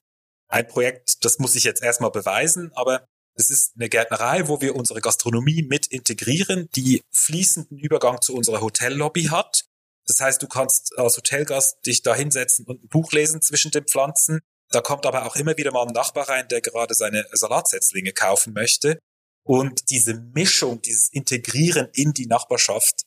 Ein 0.47 0.67
Projekt, 0.67 1.23
das 1.23 1.39
muss 1.39 1.55
ich 1.55 1.63
jetzt 1.63 1.81
erstmal 1.81 2.11
beweisen, 2.11 2.71
aber 2.75 3.05
es 3.35 3.49
ist 3.49 3.73
eine 3.75 3.89
Gärtnerei, 3.89 4.47
wo 4.47 4.59
wir 4.61 4.75
unsere 4.75 4.99
Gastronomie 4.99 5.63
mit 5.63 5.87
integrieren, 5.87 6.67
die 6.75 7.01
fließenden 7.11 7.79
Übergang 7.79 8.21
zu 8.21 8.35
unserer 8.35 8.61
Hotellobby 8.61 9.25
hat. 9.25 9.63
Das 10.07 10.19
heißt, 10.19 10.41
du 10.41 10.47
kannst 10.47 10.97
als 10.97 11.17
Hotelgast 11.17 11.85
dich 11.85 12.01
da 12.01 12.15
hinsetzen 12.15 12.65
und 12.65 12.83
ein 12.83 12.87
Buch 12.87 13.11
lesen 13.11 13.41
zwischen 13.41 13.71
den 13.71 13.85
Pflanzen. 13.85 14.39
Da 14.69 14.81
kommt 14.81 15.05
aber 15.05 15.25
auch 15.25 15.35
immer 15.35 15.57
wieder 15.57 15.71
mal 15.71 15.87
ein 15.87 15.93
Nachbar 15.93 16.29
rein, 16.29 16.47
der 16.49 16.61
gerade 16.61 16.93
seine 16.93 17.25
Salatsetzlinge 17.31 18.13
kaufen 18.13 18.53
möchte. 18.53 18.99
Und 19.43 19.89
diese 19.89 20.13
Mischung, 20.13 20.81
dieses 20.81 21.09
Integrieren 21.09 21.89
in 21.93 22.13
die 22.13 22.27
Nachbarschaft 22.27 23.03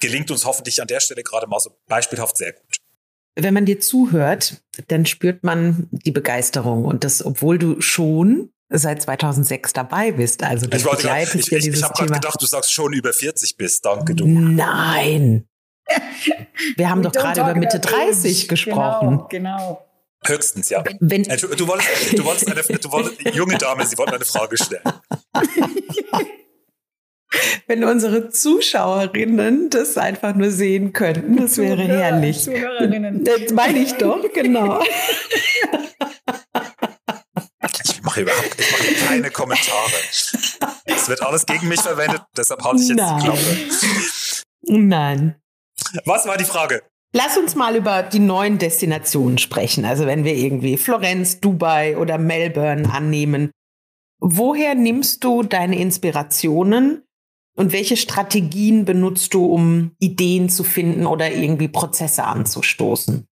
gelingt 0.00 0.30
uns 0.30 0.44
hoffentlich 0.44 0.80
an 0.80 0.88
der 0.88 1.00
Stelle 1.00 1.22
gerade 1.22 1.46
mal 1.46 1.60
so 1.60 1.76
beispielhaft 1.86 2.36
sehr 2.36 2.52
gut. 2.52 2.76
Wenn 3.34 3.54
man 3.54 3.64
dir 3.64 3.80
zuhört, 3.80 4.62
dann 4.88 5.06
spürt 5.06 5.42
man 5.42 5.88
die 5.90 6.10
Begeisterung 6.10 6.84
und 6.84 7.04
das, 7.04 7.24
obwohl 7.24 7.58
du 7.58 7.80
schon 7.80 8.52
seit 8.68 9.02
2006 9.02 9.72
dabei 9.72 10.12
bist. 10.12 10.42
Also 10.42 10.66
ich 10.66 10.84
begleitest 10.84 11.34
ich, 11.34 11.52
ich, 11.52 11.66
ich 11.68 11.82
habe 11.82 11.94
gerade 11.94 12.12
gedacht, 12.12 12.40
du 12.40 12.46
sagst 12.46 12.72
schon 12.72 12.92
über 12.92 13.12
40 13.12 13.56
bist. 13.56 13.84
Danke, 13.84 14.14
du. 14.14 14.26
Nein. 14.26 15.46
Wir 16.76 16.90
haben 16.90 17.02
doch 17.02 17.12
gerade 17.12 17.40
über 17.40 17.54
Mitte 17.54 17.80
30 17.80 18.48
gesprochen. 18.48 19.24
Genau, 19.28 19.58
genau. 19.58 19.86
Höchstens, 20.24 20.68
ja. 20.68 20.84
Wenn, 21.00 21.24
du, 21.24 21.48
du, 21.48 21.66
wolltest, 21.66 22.16
du, 22.16 22.24
wolltest 22.24 22.48
eine, 22.48 22.62
du 22.62 22.92
wolltest, 22.92 23.20
junge 23.34 23.58
Dame, 23.58 23.84
Sie 23.84 23.98
wollten 23.98 24.14
eine 24.14 24.24
Frage 24.24 24.56
stellen. 24.56 24.82
Wenn 27.66 27.82
unsere 27.84 28.28
Zuschauerinnen 28.28 29.70
das 29.70 29.96
einfach 29.96 30.34
nur 30.34 30.50
sehen 30.50 30.92
könnten, 30.92 31.38
das 31.38 31.56
wäre 31.56 31.82
Zuhörer, 31.82 31.98
herrlich. 31.98 32.40
Zuhörerinnen. 32.40 33.24
Das 33.24 33.52
meine 33.52 33.78
ich 33.78 33.94
doch, 33.94 34.20
genau. 34.32 34.82
Ich 37.84 38.02
mache 38.02 38.22
überhaupt 38.22 38.56
ich 38.58 38.72
mache 38.72 39.06
keine 39.06 39.30
Kommentare. 39.30 39.92
Es 40.84 41.08
wird 41.08 41.22
alles 41.22 41.46
gegen 41.46 41.68
mich 41.68 41.80
verwendet, 41.80 42.22
deshalb 42.36 42.64
halte 42.64 42.82
ich 42.82 42.88
jetzt 42.88 42.98
Nein. 42.98 43.18
die 43.18 43.24
Klappe. 43.24 43.66
Nein. 44.62 45.41
Was 46.04 46.26
war 46.26 46.36
die 46.36 46.44
Frage? 46.44 46.82
Lass 47.14 47.36
uns 47.36 47.54
mal 47.54 47.76
über 47.76 48.02
die 48.02 48.20
neuen 48.20 48.58
Destinationen 48.58 49.38
sprechen. 49.38 49.84
Also 49.84 50.06
wenn 50.06 50.24
wir 50.24 50.34
irgendwie 50.34 50.78
Florenz, 50.78 51.40
Dubai 51.40 51.96
oder 51.98 52.16
Melbourne 52.18 52.92
annehmen. 52.92 53.50
Woher 54.18 54.74
nimmst 54.74 55.22
du 55.24 55.42
deine 55.42 55.78
Inspirationen 55.78 57.02
und 57.54 57.72
welche 57.72 57.96
Strategien 57.96 58.84
benutzt 58.84 59.34
du, 59.34 59.44
um 59.44 59.94
Ideen 59.98 60.48
zu 60.48 60.64
finden 60.64 61.06
oder 61.06 61.30
irgendwie 61.30 61.68
Prozesse 61.68 62.24
anzustoßen? 62.24 63.26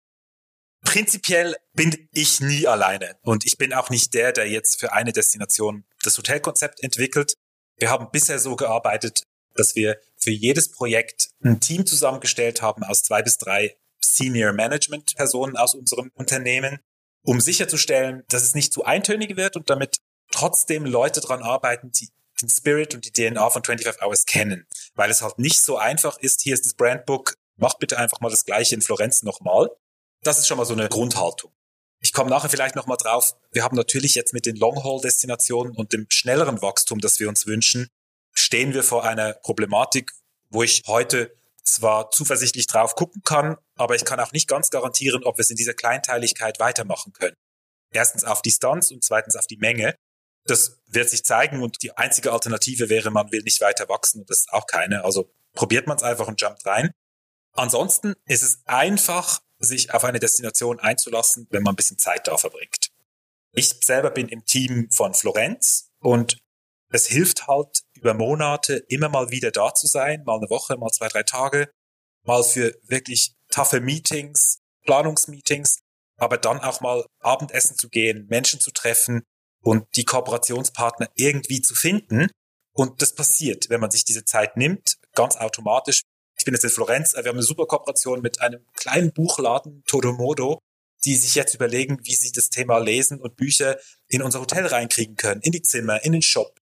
Prinzipiell 0.84 1.54
bin 1.74 2.08
ich 2.12 2.40
nie 2.40 2.66
alleine 2.66 3.16
und 3.22 3.44
ich 3.44 3.58
bin 3.58 3.72
auch 3.74 3.90
nicht 3.90 4.14
der, 4.14 4.32
der 4.32 4.48
jetzt 4.48 4.80
für 4.80 4.92
eine 4.92 5.12
Destination 5.12 5.84
das 6.02 6.16
Hotelkonzept 6.16 6.82
entwickelt. 6.82 7.34
Wir 7.76 7.90
haben 7.90 8.08
bisher 8.10 8.38
so 8.38 8.56
gearbeitet, 8.56 9.24
dass 9.58 9.74
wir 9.74 9.98
für 10.16 10.30
jedes 10.30 10.70
Projekt 10.70 11.30
ein 11.42 11.60
Team 11.60 11.86
zusammengestellt 11.86 12.62
haben 12.62 12.82
aus 12.82 13.02
zwei 13.02 13.22
bis 13.22 13.38
drei 13.38 13.76
Senior 14.00 14.52
Management 14.52 15.14
Personen 15.16 15.56
aus 15.56 15.74
unserem 15.74 16.10
Unternehmen, 16.14 16.78
um 17.22 17.40
sicherzustellen, 17.40 18.24
dass 18.28 18.42
es 18.42 18.54
nicht 18.54 18.72
zu 18.72 18.84
eintönig 18.84 19.36
wird 19.36 19.56
und 19.56 19.70
damit 19.70 19.98
trotzdem 20.30 20.84
Leute 20.84 21.20
dran 21.20 21.42
arbeiten, 21.42 21.90
die 21.92 22.08
den 22.40 22.48
Spirit 22.48 22.94
und 22.94 23.04
die 23.04 23.12
DNA 23.12 23.50
von 23.50 23.64
25 23.64 24.02
Hours 24.02 24.24
kennen, 24.24 24.66
weil 24.94 25.10
es 25.10 25.22
halt 25.22 25.38
nicht 25.38 25.60
so 25.60 25.76
einfach 25.76 26.18
ist, 26.18 26.40
hier 26.42 26.54
ist 26.54 26.64
das 26.64 26.74
Brandbook, 26.74 27.34
macht 27.56 27.80
bitte 27.80 27.98
einfach 27.98 28.20
mal 28.20 28.30
das 28.30 28.44
gleiche 28.44 28.74
in 28.74 28.82
Florenz 28.82 29.22
nochmal. 29.22 29.70
Das 30.22 30.38
ist 30.38 30.46
schon 30.46 30.56
mal 30.56 30.64
so 30.64 30.74
eine 30.74 30.88
Grundhaltung. 30.88 31.52
Ich 32.00 32.12
komme 32.12 32.30
nachher 32.30 32.48
vielleicht 32.48 32.76
nochmal 32.76 32.96
drauf. 32.96 33.34
Wir 33.50 33.64
haben 33.64 33.76
natürlich 33.76 34.14
jetzt 34.14 34.32
mit 34.32 34.46
den 34.46 34.56
Long-Haul-Destinationen 34.56 35.74
und 35.74 35.92
dem 35.92 36.06
schnelleren 36.08 36.62
Wachstum, 36.62 37.00
das 37.00 37.18
wir 37.18 37.28
uns 37.28 37.46
wünschen, 37.46 37.88
stehen 38.38 38.74
wir 38.74 38.82
vor 38.82 39.04
einer 39.04 39.34
Problematik, 39.34 40.12
wo 40.50 40.62
ich 40.62 40.82
heute 40.86 41.36
zwar 41.62 42.10
zuversichtlich 42.10 42.66
drauf 42.66 42.94
gucken 42.94 43.22
kann, 43.22 43.56
aber 43.76 43.94
ich 43.94 44.04
kann 44.04 44.20
auch 44.20 44.32
nicht 44.32 44.48
ganz 44.48 44.70
garantieren, 44.70 45.24
ob 45.24 45.36
wir 45.36 45.42
es 45.42 45.50
in 45.50 45.56
dieser 45.56 45.74
Kleinteiligkeit 45.74 46.58
weitermachen 46.60 47.12
können. 47.12 47.36
Erstens 47.92 48.24
auf 48.24 48.42
Distanz 48.42 48.90
und 48.90 49.04
zweitens 49.04 49.36
auf 49.36 49.46
die 49.46 49.56
Menge. 49.56 49.94
Das 50.44 50.78
wird 50.86 51.10
sich 51.10 51.24
zeigen 51.24 51.62
und 51.62 51.82
die 51.82 51.96
einzige 51.96 52.32
Alternative 52.32 52.88
wäre, 52.88 53.10
man 53.10 53.30
will 53.32 53.42
nicht 53.42 53.60
weiter 53.60 53.88
wachsen 53.88 54.20
und 54.20 54.30
das 54.30 54.38
ist 54.38 54.52
auch 54.52 54.66
keine. 54.66 55.04
Also 55.04 55.30
probiert 55.52 55.86
man 55.86 55.96
es 55.96 56.02
einfach 56.02 56.26
und 56.26 56.40
jumpt 56.40 56.64
rein. 56.64 56.90
Ansonsten 57.52 58.14
ist 58.24 58.42
es 58.42 58.62
einfach, 58.64 59.40
sich 59.58 59.92
auf 59.92 60.04
eine 60.04 60.20
Destination 60.20 60.78
einzulassen, 60.78 61.48
wenn 61.50 61.64
man 61.64 61.72
ein 61.72 61.76
bisschen 61.76 61.98
Zeit 61.98 62.28
da 62.28 62.38
verbringt. 62.38 62.90
Ich 63.52 63.74
selber 63.84 64.10
bin 64.10 64.28
im 64.28 64.44
Team 64.44 64.88
von 64.90 65.14
Florenz 65.14 65.90
und 65.98 66.38
es 66.90 67.06
hilft 67.06 67.46
halt 67.46 67.82
über 67.94 68.14
Monate 68.14 68.84
immer 68.88 69.08
mal 69.08 69.30
wieder 69.30 69.50
da 69.50 69.74
zu 69.74 69.86
sein, 69.86 70.22
mal 70.24 70.38
eine 70.38 70.50
Woche, 70.50 70.76
mal 70.76 70.90
zwei, 70.90 71.08
drei 71.08 71.22
Tage, 71.22 71.70
mal 72.24 72.42
für 72.42 72.74
wirklich 72.84 73.34
taffe 73.50 73.80
Meetings, 73.80 74.58
Planungsmeetings, 74.84 75.80
aber 76.16 76.38
dann 76.38 76.60
auch 76.60 76.80
mal 76.80 77.04
Abendessen 77.20 77.76
zu 77.76 77.88
gehen, 77.88 78.26
Menschen 78.28 78.60
zu 78.60 78.70
treffen 78.70 79.22
und 79.62 79.86
die 79.96 80.04
Kooperationspartner 80.04 81.08
irgendwie 81.14 81.60
zu 81.60 81.74
finden. 81.74 82.30
Und 82.72 83.02
das 83.02 83.14
passiert, 83.14 83.70
wenn 83.70 83.80
man 83.80 83.90
sich 83.90 84.04
diese 84.04 84.24
Zeit 84.24 84.56
nimmt, 84.56 84.98
ganz 85.14 85.36
automatisch. 85.36 86.02
Ich 86.38 86.44
bin 86.44 86.54
jetzt 86.54 86.64
in 86.64 86.70
Florenz, 86.70 87.14
wir 87.14 87.24
haben 87.24 87.36
eine 87.36 87.42
super 87.42 87.66
Kooperation 87.66 88.20
mit 88.20 88.40
einem 88.40 88.64
kleinen 88.74 89.12
Buchladen, 89.12 89.82
Todomodo, 89.86 90.60
die 91.04 91.16
sich 91.16 91.34
jetzt 91.34 91.54
überlegen, 91.54 91.98
wie 92.04 92.14
sie 92.14 92.32
das 92.32 92.50
Thema 92.50 92.78
Lesen 92.78 93.20
und 93.20 93.36
Bücher 93.36 93.78
in 94.08 94.22
unser 94.22 94.40
Hotel 94.40 94.66
reinkriegen 94.66 95.16
können, 95.16 95.40
in 95.42 95.52
die 95.52 95.62
Zimmer, 95.62 96.04
in 96.04 96.12
den 96.12 96.22
Shop, 96.22 96.57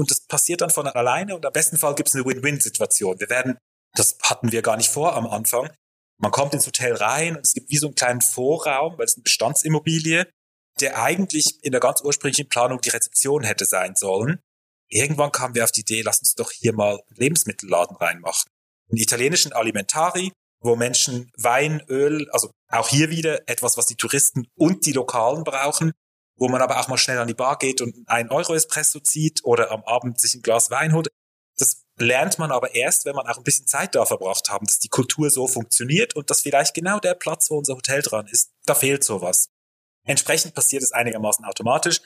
und 0.00 0.10
das 0.10 0.22
passiert 0.26 0.62
dann 0.62 0.70
von 0.70 0.86
alleine 0.86 1.36
und 1.36 1.44
am 1.44 1.52
besten 1.52 1.76
Fall 1.76 1.94
gibt 1.94 2.08
es 2.08 2.14
eine 2.14 2.24
Win-Win-Situation. 2.24 3.20
Wir 3.20 3.28
werden, 3.28 3.58
das 3.94 4.16
hatten 4.22 4.50
wir 4.50 4.62
gar 4.62 4.78
nicht 4.78 4.88
vor 4.88 5.14
am 5.14 5.26
Anfang, 5.26 5.70
man 6.16 6.32
kommt 6.32 6.54
ins 6.54 6.66
Hotel 6.66 6.94
rein 6.94 7.36
und 7.36 7.46
es 7.46 7.52
gibt 7.52 7.70
wie 7.70 7.76
so 7.76 7.88
einen 7.88 7.94
kleinen 7.94 8.22
Vorraum, 8.22 8.96
weil 8.96 9.04
es 9.04 9.16
eine 9.16 9.24
Bestandsimmobilie, 9.24 10.26
der 10.80 11.02
eigentlich 11.02 11.62
in 11.62 11.72
der 11.72 11.82
ganz 11.82 12.00
ursprünglichen 12.00 12.48
Planung 12.48 12.80
die 12.80 12.88
Rezeption 12.88 13.44
hätte 13.44 13.66
sein 13.66 13.94
sollen. 13.94 14.40
Irgendwann 14.88 15.32
kamen 15.32 15.54
wir 15.54 15.64
auf 15.64 15.70
die 15.70 15.82
Idee, 15.82 16.00
lass 16.00 16.20
uns 16.20 16.34
doch 16.34 16.50
hier 16.50 16.72
mal 16.72 16.98
Lebensmittelladen 17.10 17.96
reinmachen. 17.96 18.50
Einen 18.90 19.00
italienischen 19.02 19.52
Alimentari, 19.52 20.32
wo 20.62 20.76
Menschen 20.76 21.30
Wein, 21.36 21.82
Öl, 21.88 22.28
also 22.30 22.50
auch 22.68 22.88
hier 22.88 23.10
wieder 23.10 23.46
etwas, 23.46 23.76
was 23.76 23.86
die 23.86 23.96
Touristen 23.96 24.46
und 24.56 24.86
die 24.86 24.92
Lokalen 24.92 25.44
brauchen, 25.44 25.92
wo 26.40 26.48
man 26.48 26.62
aber 26.62 26.80
auch 26.80 26.88
mal 26.88 26.96
schnell 26.96 27.18
an 27.18 27.28
die 27.28 27.34
Bar 27.34 27.58
geht 27.58 27.82
und 27.82 28.08
ein 28.08 28.30
Euro 28.30 28.54
Espresso 28.54 28.98
zieht 28.98 29.44
oder 29.44 29.70
am 29.70 29.84
Abend 29.84 30.18
sich 30.18 30.34
ein 30.34 30.42
Glas 30.42 30.70
Wein 30.70 30.94
holt. 30.94 31.08
Das 31.58 31.82
lernt 31.98 32.38
man 32.38 32.50
aber 32.50 32.74
erst, 32.74 33.04
wenn 33.04 33.14
man 33.14 33.26
auch 33.28 33.36
ein 33.36 33.44
bisschen 33.44 33.66
Zeit 33.66 33.94
da 33.94 34.06
verbracht 34.06 34.48
haben, 34.48 34.64
dass 34.64 34.78
die 34.78 34.88
Kultur 34.88 35.28
so 35.28 35.46
funktioniert 35.46 36.16
und 36.16 36.30
dass 36.30 36.40
vielleicht 36.40 36.72
genau 36.72 36.98
der 36.98 37.14
Platz, 37.14 37.50
wo 37.50 37.58
unser 37.58 37.74
Hotel 37.74 38.00
dran 38.00 38.26
ist, 38.26 38.52
da 38.64 38.74
fehlt 38.74 39.04
sowas. 39.04 39.50
Entsprechend 40.06 40.54
passiert 40.54 40.82
es 40.82 40.92
einigermaßen 40.92 41.44
automatisch. 41.44 42.00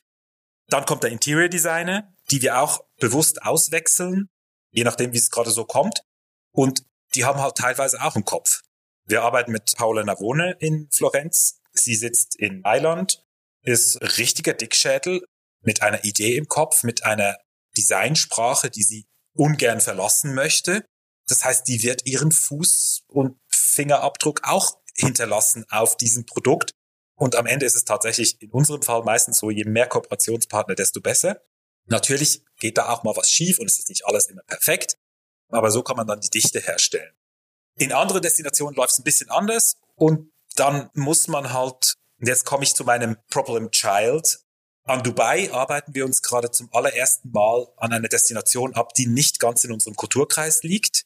Dann 0.68 0.84
kommt 0.84 1.04
der 1.04 1.12
Interior 1.12 1.48
Designer, 1.48 2.12
die 2.32 2.42
wir 2.42 2.60
auch 2.60 2.84
bewusst 2.98 3.42
auswechseln, 3.42 4.28
je 4.72 4.82
nachdem, 4.82 5.12
wie 5.12 5.18
es 5.18 5.30
gerade 5.30 5.50
so 5.50 5.64
kommt. 5.64 6.00
Und 6.50 6.84
die 7.14 7.24
haben 7.24 7.40
halt 7.40 7.54
teilweise 7.54 8.02
auch 8.02 8.16
einen 8.16 8.24
Kopf. 8.24 8.62
Wir 9.06 9.22
arbeiten 9.22 9.52
mit 9.52 9.74
Paola 9.76 10.02
Navone 10.02 10.56
in 10.58 10.88
Florenz. 10.90 11.60
Sie 11.72 11.94
sitzt 11.94 12.34
in 12.34 12.62
Mailand 12.62 13.24
ist 13.64 14.00
richtiger 14.18 14.54
Dickschädel 14.54 15.24
mit 15.62 15.82
einer 15.82 16.04
Idee 16.04 16.36
im 16.36 16.46
Kopf, 16.46 16.82
mit 16.82 17.04
einer 17.04 17.36
Designsprache, 17.76 18.70
die 18.70 18.82
sie 18.82 19.06
ungern 19.34 19.80
verlassen 19.80 20.34
möchte. 20.34 20.84
Das 21.26 21.44
heißt, 21.44 21.66
die 21.66 21.82
wird 21.82 22.06
ihren 22.06 22.30
Fuß- 22.30 23.02
und 23.08 23.38
Fingerabdruck 23.48 24.40
auch 24.44 24.78
hinterlassen 24.94 25.64
auf 25.70 25.96
diesem 25.96 26.26
Produkt. 26.26 26.72
Und 27.16 27.36
am 27.36 27.46
Ende 27.46 27.66
ist 27.66 27.76
es 27.76 27.84
tatsächlich 27.84 28.40
in 28.42 28.50
unserem 28.50 28.82
Fall 28.82 29.02
meistens 29.02 29.38
so, 29.38 29.50
je 29.50 29.64
mehr 29.64 29.88
Kooperationspartner, 29.88 30.74
desto 30.74 31.00
besser. 31.00 31.40
Natürlich 31.86 32.42
geht 32.58 32.78
da 32.78 32.90
auch 32.90 33.02
mal 33.02 33.16
was 33.16 33.30
schief 33.30 33.58
und 33.58 33.66
es 33.66 33.78
ist 33.78 33.88
nicht 33.88 34.06
alles 34.06 34.26
immer 34.26 34.42
perfekt, 34.42 34.96
aber 35.48 35.70
so 35.70 35.82
kann 35.82 35.96
man 35.96 36.06
dann 36.06 36.20
die 36.20 36.30
Dichte 36.30 36.60
herstellen. 36.60 37.14
In 37.76 37.92
anderen 37.92 38.22
Destinationen 38.22 38.74
läuft 38.74 38.92
es 38.92 38.98
ein 38.98 39.04
bisschen 39.04 39.30
anders 39.30 39.76
und 39.94 40.32
dann 40.56 40.90
muss 40.94 41.28
man 41.28 41.52
halt 41.52 41.96
und 42.20 42.28
jetzt 42.28 42.44
komme 42.44 42.64
ich 42.64 42.74
zu 42.74 42.84
meinem 42.84 43.16
Problem 43.30 43.70
Child. 43.70 44.40
An 44.86 45.02
Dubai 45.02 45.50
arbeiten 45.52 45.94
wir 45.94 46.04
uns 46.04 46.20
gerade 46.20 46.50
zum 46.50 46.68
allerersten 46.72 47.30
Mal 47.30 47.66
an 47.76 47.92
einer 47.92 48.08
Destination 48.08 48.74
ab, 48.74 48.92
die 48.94 49.06
nicht 49.06 49.40
ganz 49.40 49.64
in 49.64 49.72
unserem 49.72 49.96
Kulturkreis 49.96 50.62
liegt, 50.62 51.04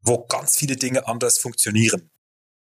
wo 0.00 0.24
ganz 0.26 0.56
viele 0.56 0.76
Dinge 0.76 1.06
anders 1.06 1.38
funktionieren. 1.38 2.10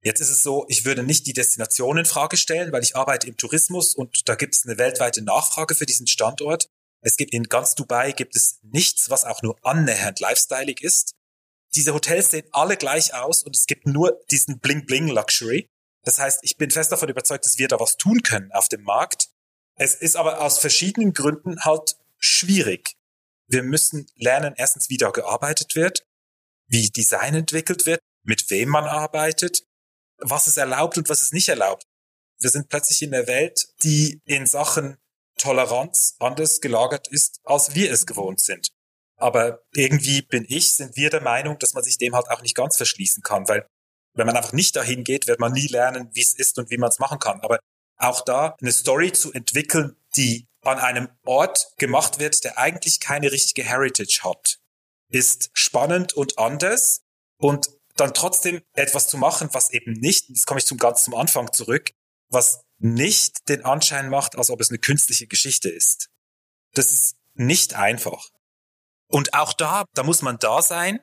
Jetzt 0.03 0.21
ist 0.21 0.31
es 0.31 0.43
so, 0.43 0.67
ich 0.69 0.85
würde 0.85 1.03
nicht 1.03 1.27
die 1.27 1.33
Destination 1.33 1.99
in 1.99 2.05
Frage 2.05 2.37
stellen, 2.37 2.73
weil 2.73 2.83
ich 2.83 2.95
arbeite 2.95 3.27
im 3.27 3.37
Tourismus 3.37 3.95
und 3.95 4.29
da 4.29 4.35
gibt 4.35 4.55
es 4.55 4.65
eine 4.65 4.79
weltweite 4.79 5.23
Nachfrage 5.23 5.75
für 5.75 5.87
diesen 5.87 6.07
Standort. 6.07 6.69
Es 7.01 7.17
gibt 7.17 7.33
in 7.35 7.45
ganz 7.45 7.75
Dubai 7.75 8.13
gibt 8.13 8.37
es 8.37 8.59
nichts, 8.63 9.11
was 9.11 9.25
auch 9.25 9.43
nur 9.43 9.57
annähernd 9.63 10.21
lifestyleig 10.21 10.83
ist. 10.83 11.15
Diese 11.75 11.95
Hotels 11.95 12.31
sehen 12.31 12.47
alle 12.53 12.77
gleich 12.77 13.15
aus 13.15 13.43
und 13.43 13.57
es 13.57 13.67
gibt 13.67 13.87
nur 13.87 14.21
diesen 14.31 14.61
Bling 14.61 14.87
Bling 14.87 15.09
Luxury. 15.09 15.69
Das 16.05 16.19
heißt, 16.19 16.41
ich 16.43 16.57
bin 16.57 16.71
fest 16.71 16.93
davon 16.93 17.09
überzeugt, 17.09 17.47
dass 17.47 17.59
wir 17.59 17.69
da 17.69 17.81
was 17.81 17.97
tun 17.97 18.23
können 18.23 18.53
auf 18.53 18.69
dem 18.69 18.83
Markt. 18.83 19.29
Es 19.77 19.95
ist 19.95 20.17
aber 20.17 20.41
aus 20.41 20.59
verschiedenen 20.59 21.13
Gründen 21.13 21.65
halt 21.65 21.97
schwierig. 22.19 22.97
Wir 23.47 23.63
müssen 23.63 24.07
lernen, 24.17 24.55
erstens, 24.57 24.89
wie 24.89 24.97
da 24.97 25.11
gearbeitet 25.11 25.75
wird, 25.75 26.07
wie 26.67 26.91
Design 26.91 27.35
entwickelt 27.35 27.87
wird, 27.87 28.01
mit 28.23 28.49
wem 28.51 28.69
man 28.71 28.85
arbeitet, 28.85 29.65
was 30.19 30.47
es 30.47 30.57
erlaubt 30.57 30.97
und 30.97 31.09
was 31.09 31.21
es 31.21 31.33
nicht 31.33 31.49
erlaubt. 31.49 31.85
Wir 32.39 32.51
sind 32.51 32.69
plötzlich 32.69 33.03
in 33.03 33.11
der 33.11 33.27
Welt, 33.27 33.67
die 33.83 34.21
in 34.25 34.47
Sachen 34.47 34.99
Toleranz 35.39 36.17
anders 36.21 36.61
gelagert 36.61 37.09
ist, 37.09 37.41
als 37.45 37.75
wir 37.75 37.91
es 37.91 38.07
gewohnt 38.07 38.41
sind. 38.41 38.69
Aber 39.17 39.63
irgendwie 39.73 40.23
bin 40.23 40.45
ich, 40.49 40.77
sind 40.77 40.97
wir 40.97 41.11
der 41.11 41.23
Meinung, 41.23 41.59
dass 41.59 41.75
man 41.75 41.85
sich 41.85 41.99
dem 41.99 42.15
halt 42.15 42.29
auch 42.29 42.43
nicht 42.43 42.57
ganz 42.57 42.77
verschließen 42.77 43.23
kann, 43.23 43.49
weil 43.49 43.67
wenn 44.15 44.27
man 44.27 44.37
einfach 44.37 44.53
nicht 44.53 44.77
dahin 44.77 45.05
geht, 45.05 45.27
wird 45.27 45.41
man 45.41 45.53
nie 45.53 45.67
lernen, 45.67 46.11
wie 46.13 46.23
es 46.23 46.35
ist 46.35 46.59
und 46.59 46.71
wie 46.71 46.79
man 46.79 46.91
es 46.91 46.99
machen 46.99 47.19
kann. 47.19 47.41
Aber 47.41 47.59
auch 47.97 48.23
da 48.23 48.57
eine 48.61 48.73
Story 48.73 49.13
zu 49.13 49.33
entwickeln, 49.33 49.97
die 50.17 50.47
an 50.63 50.79
einem 50.79 51.09
Ort 51.25 51.73
gemacht 51.77 52.19
wird, 52.19 52.43
der 52.45 52.59
eigentlich 52.59 53.01
keine 53.01 53.31
richtige 53.31 53.65
Heritage 53.65 54.21
hat, 54.23 54.59
ist 55.11 55.51
spannend 55.53 56.13
und 56.13 56.39
anders 56.39 57.03
und 57.39 57.69
dann 57.97 58.15
trotzdem 58.15 58.63
etwas 58.73 59.07
zu 59.07 59.19
machen, 59.19 59.49
was 59.53 59.71
eben 59.71 59.93
nicht, 59.93 60.29
jetzt 60.29 60.47
komme 60.47 60.59
ich 60.59 60.67
zum 60.67 60.79
ganz 60.79 61.05
zum 61.05 61.15
Anfang 61.15 61.53
zurück, 61.53 61.93
was 62.29 62.65
nicht 62.79 63.49
den 63.49 63.65
Anschein 63.65 64.09
macht, 64.09 64.37
als 64.37 64.51
ob 64.51 64.61
es 64.61 64.71
eine 64.71 64.79
künstliche 64.79 65.27
Geschichte 65.27 65.69
ist. 65.69 66.09
Das 66.73 66.91
ist 66.91 67.17
nicht 67.35 67.75
einfach. 67.75 68.31
Und 69.09 69.35
auch 69.35 69.53
da, 69.53 69.85
da 69.95 70.03
muss 70.03 70.23
man 70.23 70.39
da 70.39 70.61
sein. 70.63 70.99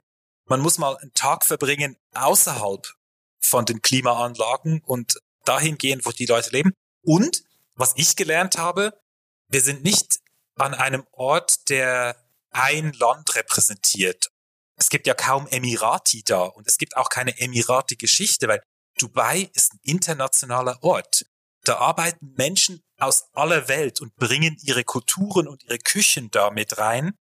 Man 0.45 0.59
muss 0.59 0.77
mal 0.77 0.97
einen 0.97 1.13
Tag 1.13 1.45
verbringen 1.45 1.95
außerhalb 2.13 2.93
von 3.41 3.65
den 3.65 3.81
Klimaanlagen 3.81 4.81
und 4.85 5.19
dahin 5.45 5.77
gehen, 5.77 6.01
wo 6.03 6.11
die 6.11 6.25
Leute 6.25 6.51
leben. 6.51 6.73
Und 7.03 7.43
was 7.75 7.93
ich 7.95 8.15
gelernt 8.15 8.57
habe, 8.57 8.99
wir 9.47 9.61
sind 9.61 9.83
nicht 9.83 10.19
an 10.55 10.73
einem 10.73 11.05
Ort, 11.11 11.69
der 11.69 12.15
ein 12.51 12.93
Land 12.93 13.35
repräsentiert. 13.35 14.31
Es 14.75 14.89
gibt 14.89 15.07
ja 15.07 15.13
kaum 15.13 15.47
Emirati 15.47 16.23
da 16.23 16.43
und 16.43 16.67
es 16.67 16.77
gibt 16.77 16.97
auch 16.97 17.09
keine 17.09 17.37
Emirati-Geschichte, 17.39 18.47
weil 18.47 18.61
Dubai 18.97 19.49
ist 19.53 19.73
ein 19.73 19.79
internationaler 19.83 20.83
Ort. 20.83 21.25
Da 21.63 21.77
arbeiten 21.77 22.33
Menschen 22.37 22.83
aus 22.97 23.25
aller 23.33 23.67
Welt 23.67 24.01
und 24.01 24.15
bringen 24.15 24.57
ihre 24.63 24.83
Kulturen 24.83 25.47
und 25.47 25.63
ihre 25.63 25.77
Küchen 25.77 26.31
da 26.31 26.49
mit 26.49 26.77
rein. 26.77 27.17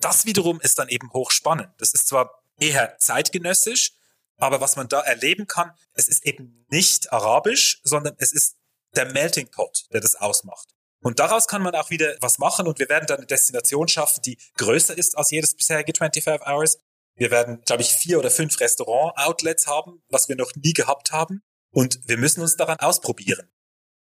Das 0.00 0.26
wiederum 0.26 0.60
ist 0.60 0.78
dann 0.78 0.88
eben 0.88 1.10
hochspannend. 1.12 1.70
Das 1.78 1.92
ist 1.92 2.08
zwar 2.08 2.42
eher 2.58 2.98
zeitgenössisch, 2.98 3.92
aber 4.38 4.60
was 4.60 4.76
man 4.76 4.88
da 4.88 5.00
erleben 5.00 5.46
kann, 5.46 5.72
es 5.94 6.08
ist 6.08 6.24
eben 6.24 6.64
nicht 6.70 7.12
arabisch, 7.12 7.80
sondern 7.84 8.14
es 8.18 8.32
ist 8.32 8.56
der 8.96 9.12
Melting 9.12 9.50
Pot, 9.50 9.86
der 9.92 10.00
das 10.00 10.14
ausmacht. 10.14 10.68
Und 11.00 11.20
daraus 11.20 11.46
kann 11.46 11.62
man 11.62 11.74
auch 11.74 11.90
wieder 11.90 12.16
was 12.20 12.38
machen 12.38 12.66
und 12.66 12.78
wir 12.78 12.88
werden 12.88 13.06
dann 13.06 13.18
eine 13.18 13.26
Destination 13.26 13.86
schaffen, 13.88 14.22
die 14.22 14.38
größer 14.56 14.96
ist 14.96 15.16
als 15.16 15.30
jedes 15.30 15.54
bisherige 15.54 15.92
25 15.96 16.46
Hours. 16.46 16.78
Wir 17.14 17.30
werden, 17.30 17.62
glaube 17.64 17.82
ich, 17.82 17.92
vier 17.92 18.18
oder 18.18 18.30
fünf 18.30 18.58
Restaurant-Outlets 18.60 19.66
haben, 19.66 20.02
was 20.08 20.28
wir 20.28 20.36
noch 20.36 20.52
nie 20.54 20.72
gehabt 20.72 21.12
haben. 21.12 21.42
Und 21.70 22.00
wir 22.06 22.16
müssen 22.16 22.40
uns 22.40 22.56
daran 22.56 22.78
ausprobieren. 22.78 23.50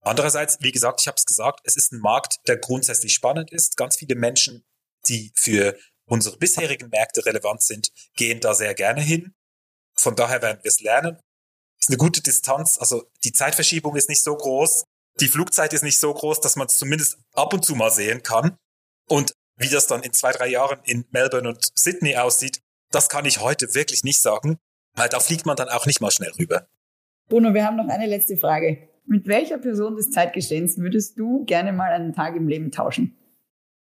Andererseits, 0.01 0.57
wie 0.61 0.71
gesagt, 0.71 1.01
ich 1.01 1.07
habe 1.07 1.17
es 1.17 1.25
gesagt, 1.25 1.61
es 1.63 1.75
ist 1.75 1.91
ein 1.91 1.99
Markt, 1.99 2.39
der 2.47 2.57
grundsätzlich 2.57 3.13
spannend 3.13 3.51
ist. 3.51 3.77
Ganz 3.77 3.97
viele 3.97 4.15
Menschen, 4.15 4.63
die 5.07 5.31
für 5.35 5.77
unsere 6.05 6.37
bisherigen 6.37 6.89
Märkte 6.89 7.25
relevant 7.25 7.61
sind, 7.63 7.91
gehen 8.15 8.39
da 8.39 8.53
sehr 8.53 8.73
gerne 8.73 9.01
hin. 9.01 9.35
Von 9.99 10.15
daher 10.15 10.41
werden 10.41 10.59
wir 10.61 10.69
es 10.69 10.81
lernen. 10.81 11.17
Ist 11.79 11.89
eine 11.89 11.97
gute 11.97 12.21
Distanz, 12.21 12.77
also 12.79 13.09
die 13.23 13.31
Zeitverschiebung 13.31 13.95
ist 13.95 14.09
nicht 14.09 14.23
so 14.23 14.35
groß, 14.35 14.83
die 15.19 15.27
Flugzeit 15.27 15.73
ist 15.73 15.83
nicht 15.83 15.99
so 15.99 16.13
groß, 16.13 16.41
dass 16.41 16.55
man 16.55 16.67
es 16.67 16.77
zumindest 16.77 17.17
ab 17.33 17.53
und 17.53 17.65
zu 17.65 17.75
mal 17.75 17.91
sehen 17.91 18.23
kann. 18.23 18.57
Und 19.07 19.33
wie 19.57 19.69
das 19.69 19.87
dann 19.87 20.03
in 20.03 20.13
zwei, 20.13 20.31
drei 20.31 20.47
Jahren 20.47 20.79
in 20.83 21.05
Melbourne 21.11 21.49
und 21.49 21.69
Sydney 21.75 22.15
aussieht, 22.15 22.61
das 22.91 23.09
kann 23.09 23.25
ich 23.25 23.41
heute 23.41 23.75
wirklich 23.75 24.03
nicht 24.03 24.21
sagen, 24.21 24.57
weil 24.95 25.09
da 25.09 25.19
fliegt 25.19 25.45
man 25.45 25.55
dann 25.55 25.69
auch 25.69 25.85
nicht 25.85 26.01
mal 26.01 26.11
schnell 26.11 26.31
rüber. 26.39 26.67
Bruno, 27.27 27.53
wir 27.53 27.65
haben 27.65 27.75
noch 27.75 27.87
eine 27.87 28.07
letzte 28.07 28.37
Frage. 28.37 28.89
Mit 29.05 29.27
welcher 29.27 29.57
Person 29.57 29.95
des 29.95 30.11
Zeitgeschehens 30.11 30.77
würdest 30.77 31.19
du 31.19 31.43
gerne 31.45 31.73
mal 31.73 31.91
einen 31.91 32.13
Tag 32.13 32.35
im 32.35 32.47
Leben 32.47 32.71
tauschen? 32.71 33.18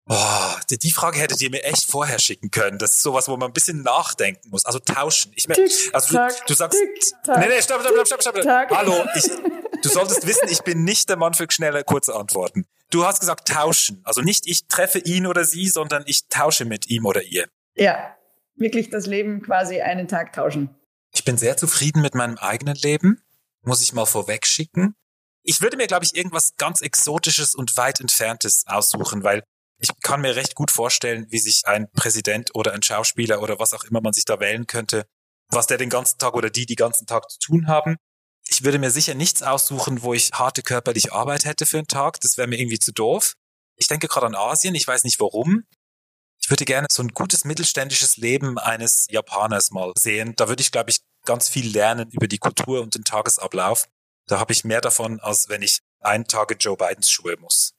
Boah, 0.07 0.61
die 0.69 0.91
Frage 0.91 1.19
hättet 1.19 1.41
ihr 1.41 1.51
mir 1.51 1.65
echt 1.65 1.91
vorher 1.91 2.19
schicken 2.19 2.51
können. 2.51 2.79
Das 2.79 2.95
ist 2.95 3.03
sowas, 3.03 3.27
wo 3.27 3.37
man 3.39 3.51
ein 3.51 3.55
bisschen 3.55 3.83
nachdenken 3.83 4.51
muss. 4.51 4.67
Also 4.67 4.79
tauschen. 4.79 5.33
Ich 5.35 5.49
meine, 5.49 5.67
also 5.93 6.19
du, 6.19 6.29
du 6.47 6.55
sagst, 6.55 6.79
nee, 6.79 7.49
nee, 7.49 7.63
stopp, 7.63 7.81
stopp, 7.81 8.07
stopp, 8.07 8.23
stopp, 8.23 8.39
stopp. 8.39 8.71
Hallo, 8.71 9.05
ich, 9.15 9.25
du 9.83 9.89
solltest 9.89 10.27
wissen, 10.27 10.49
ich 10.51 10.61
bin 10.61 10.85
nicht 10.85 11.09
der 11.09 11.17
Mann 11.17 11.33
für 11.33 11.47
schnelle, 11.49 11.85
kurze 11.85 12.15
Antworten. 12.15 12.67
Du 12.91 13.07
hast 13.07 13.21
gesagt 13.21 13.49
tauschen. 13.49 14.03
Also 14.05 14.21
nicht 14.21 14.47
ich 14.47 14.67
treffe 14.67 14.99
ihn 14.99 15.27
oder 15.27 15.45
sie, 15.45 15.69
sondern 15.69 16.05
ich 16.07 16.29
tausche 16.29 16.67
mit 16.67 16.91
ihm 16.91 17.07
oder 17.07 17.23
ihr. 17.23 17.49
Ja, 17.75 18.15
wirklich 18.57 18.91
das 18.91 19.07
Leben 19.07 19.41
quasi 19.41 19.81
einen 19.81 20.07
Tag 20.07 20.35
tauschen. 20.35 20.69
Ich 21.15 21.25
bin 21.25 21.39
sehr 21.39 21.57
zufrieden 21.57 22.03
mit 22.03 22.15
meinem 22.15 22.37
eigenen 22.37 22.77
Leben. 22.77 23.23
Muss 23.63 23.81
ich 23.81 23.95
mal 23.95 24.05
vorweg 24.05 24.47
schicken. 24.47 24.95
Ich 25.43 25.63
würde 25.63 25.79
mir, 25.79 25.87
glaube 25.87 26.05
ich, 26.05 26.15
irgendwas 26.15 26.57
ganz 26.57 26.83
Exotisches 26.83 27.55
und 27.55 27.77
weit 27.79 28.01
Entferntes 28.01 28.65
aussuchen, 28.67 29.23
weil 29.25 29.45
ich 29.79 29.91
kann 30.03 30.21
mir 30.21 30.37
recht 30.37 30.55
gut 30.55 30.71
vorstellen, 30.71 31.27
wie 31.31 31.39
sich 31.39 31.67
ein 31.67 31.91
Präsident 31.93 32.55
oder 32.55 32.73
ein 32.73 32.83
Schauspieler 32.83 33.43
oder 33.43 33.59
was 33.59 33.75
auch 33.75 33.85
immer 33.85 34.01
man 34.01 34.13
sich 34.13 34.25
da 34.25 34.41
wählen 34.41 34.67
könnte, 34.67 35.07
was 35.51 35.67
der 35.67 35.79
den 35.79 35.91
ganzen 35.91 36.19
Tag 36.19 36.35
oder 36.35 36.51
die 36.51 36.67
die 36.67 36.77
ganzen 36.77 37.07
Tag 37.07 37.31
zu 37.31 37.39
tun 37.39 37.69
haben. 37.69 37.97
Ich 38.49 38.63
würde 38.65 38.79
mir 38.79 38.91
sicher 38.91 39.15
nichts 39.15 39.43
aussuchen, 39.43 40.03
wo 40.03 40.15
ich 40.15 40.31
harte 40.33 40.63
körperliche 40.63 41.13
Arbeit 41.13 41.45
hätte 41.45 41.67
für 41.67 41.79
einen 41.79 41.87
Tag. 41.87 42.21
Das 42.21 42.37
wäre 42.37 42.47
mir 42.47 42.59
irgendwie 42.59 42.79
zu 42.79 42.93
doof. 42.93 43.35
Ich 43.77 43.89
denke 43.89 44.07
gerade 44.07 44.27
an 44.27 44.35
Asien. 44.35 44.75
Ich 44.75 44.87
weiß 44.87 45.05
nicht 45.05 45.19
warum. 45.21 45.65
Ich 46.41 46.51
würde 46.51 46.67
gerne 46.67 46.87
so 46.91 47.03
ein 47.03 47.09
gutes 47.09 47.45
mittelständisches 47.45 48.19
Leben 48.19 48.59
eines 48.59 49.07
Japaners 49.11 49.71
mal 49.71 49.93
sehen. 49.97 50.35
Da 50.37 50.49
würde 50.49 50.61
ich, 50.61 50.73
glaube 50.73 50.91
ich, 50.91 51.01
ganz 51.25 51.49
viel 51.49 51.73
lernen 51.73 52.11
über 52.11 52.29
die 52.29 52.39
Kultur 52.39 52.83
und 52.83 52.95
den 52.95 53.05
Tagesablauf. 53.05 53.87
Da 54.27 54.39
habe 54.39 54.53
ich 54.53 54.65
mehr 54.65 54.81
davon, 54.81 55.21
als 55.21 55.49
wenn 55.49 55.63
ich 55.63 55.81
einen 56.01 56.27
Tag 56.27 56.55
Joe 56.61 56.77
Bidens 56.77 57.11
Schuhe 57.11 57.37
muss. 57.39 57.74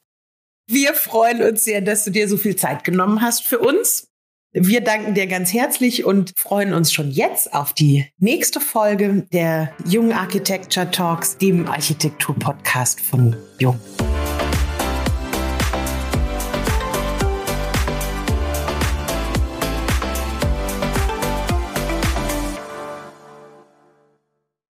Wir 0.68 0.96
freuen 0.96 1.44
uns 1.44 1.64
sehr, 1.64 1.82
dass 1.82 2.06
du 2.06 2.12
dir 2.12 2.28
so 2.28 2.38
viel 2.38 2.56
Zeit 2.56 2.84
genommen 2.84 3.22
hast 3.22 3.44
für 3.44 3.60
uns. 3.60 4.08
Wir 4.52 4.82
danken 4.82 5.14
dir 5.14 5.28
ganz 5.28 5.54
herzlich 5.54 6.06
und 6.06 6.34
freuen 6.38 6.74
uns 6.74 6.92
schon 6.92 7.12
jetzt 7.12 7.54
auf 7.54 7.74
die 7.74 8.08
nächste 8.18 8.60
Folge 8.60 9.28
der 9.32 9.72
Jung 9.86 10.12
Architecture 10.12 10.90
Talks, 10.90 11.38
dem 11.38 11.68
Architektur-Podcast 11.68 13.00
von 13.00 13.36
Jung. 13.60 13.80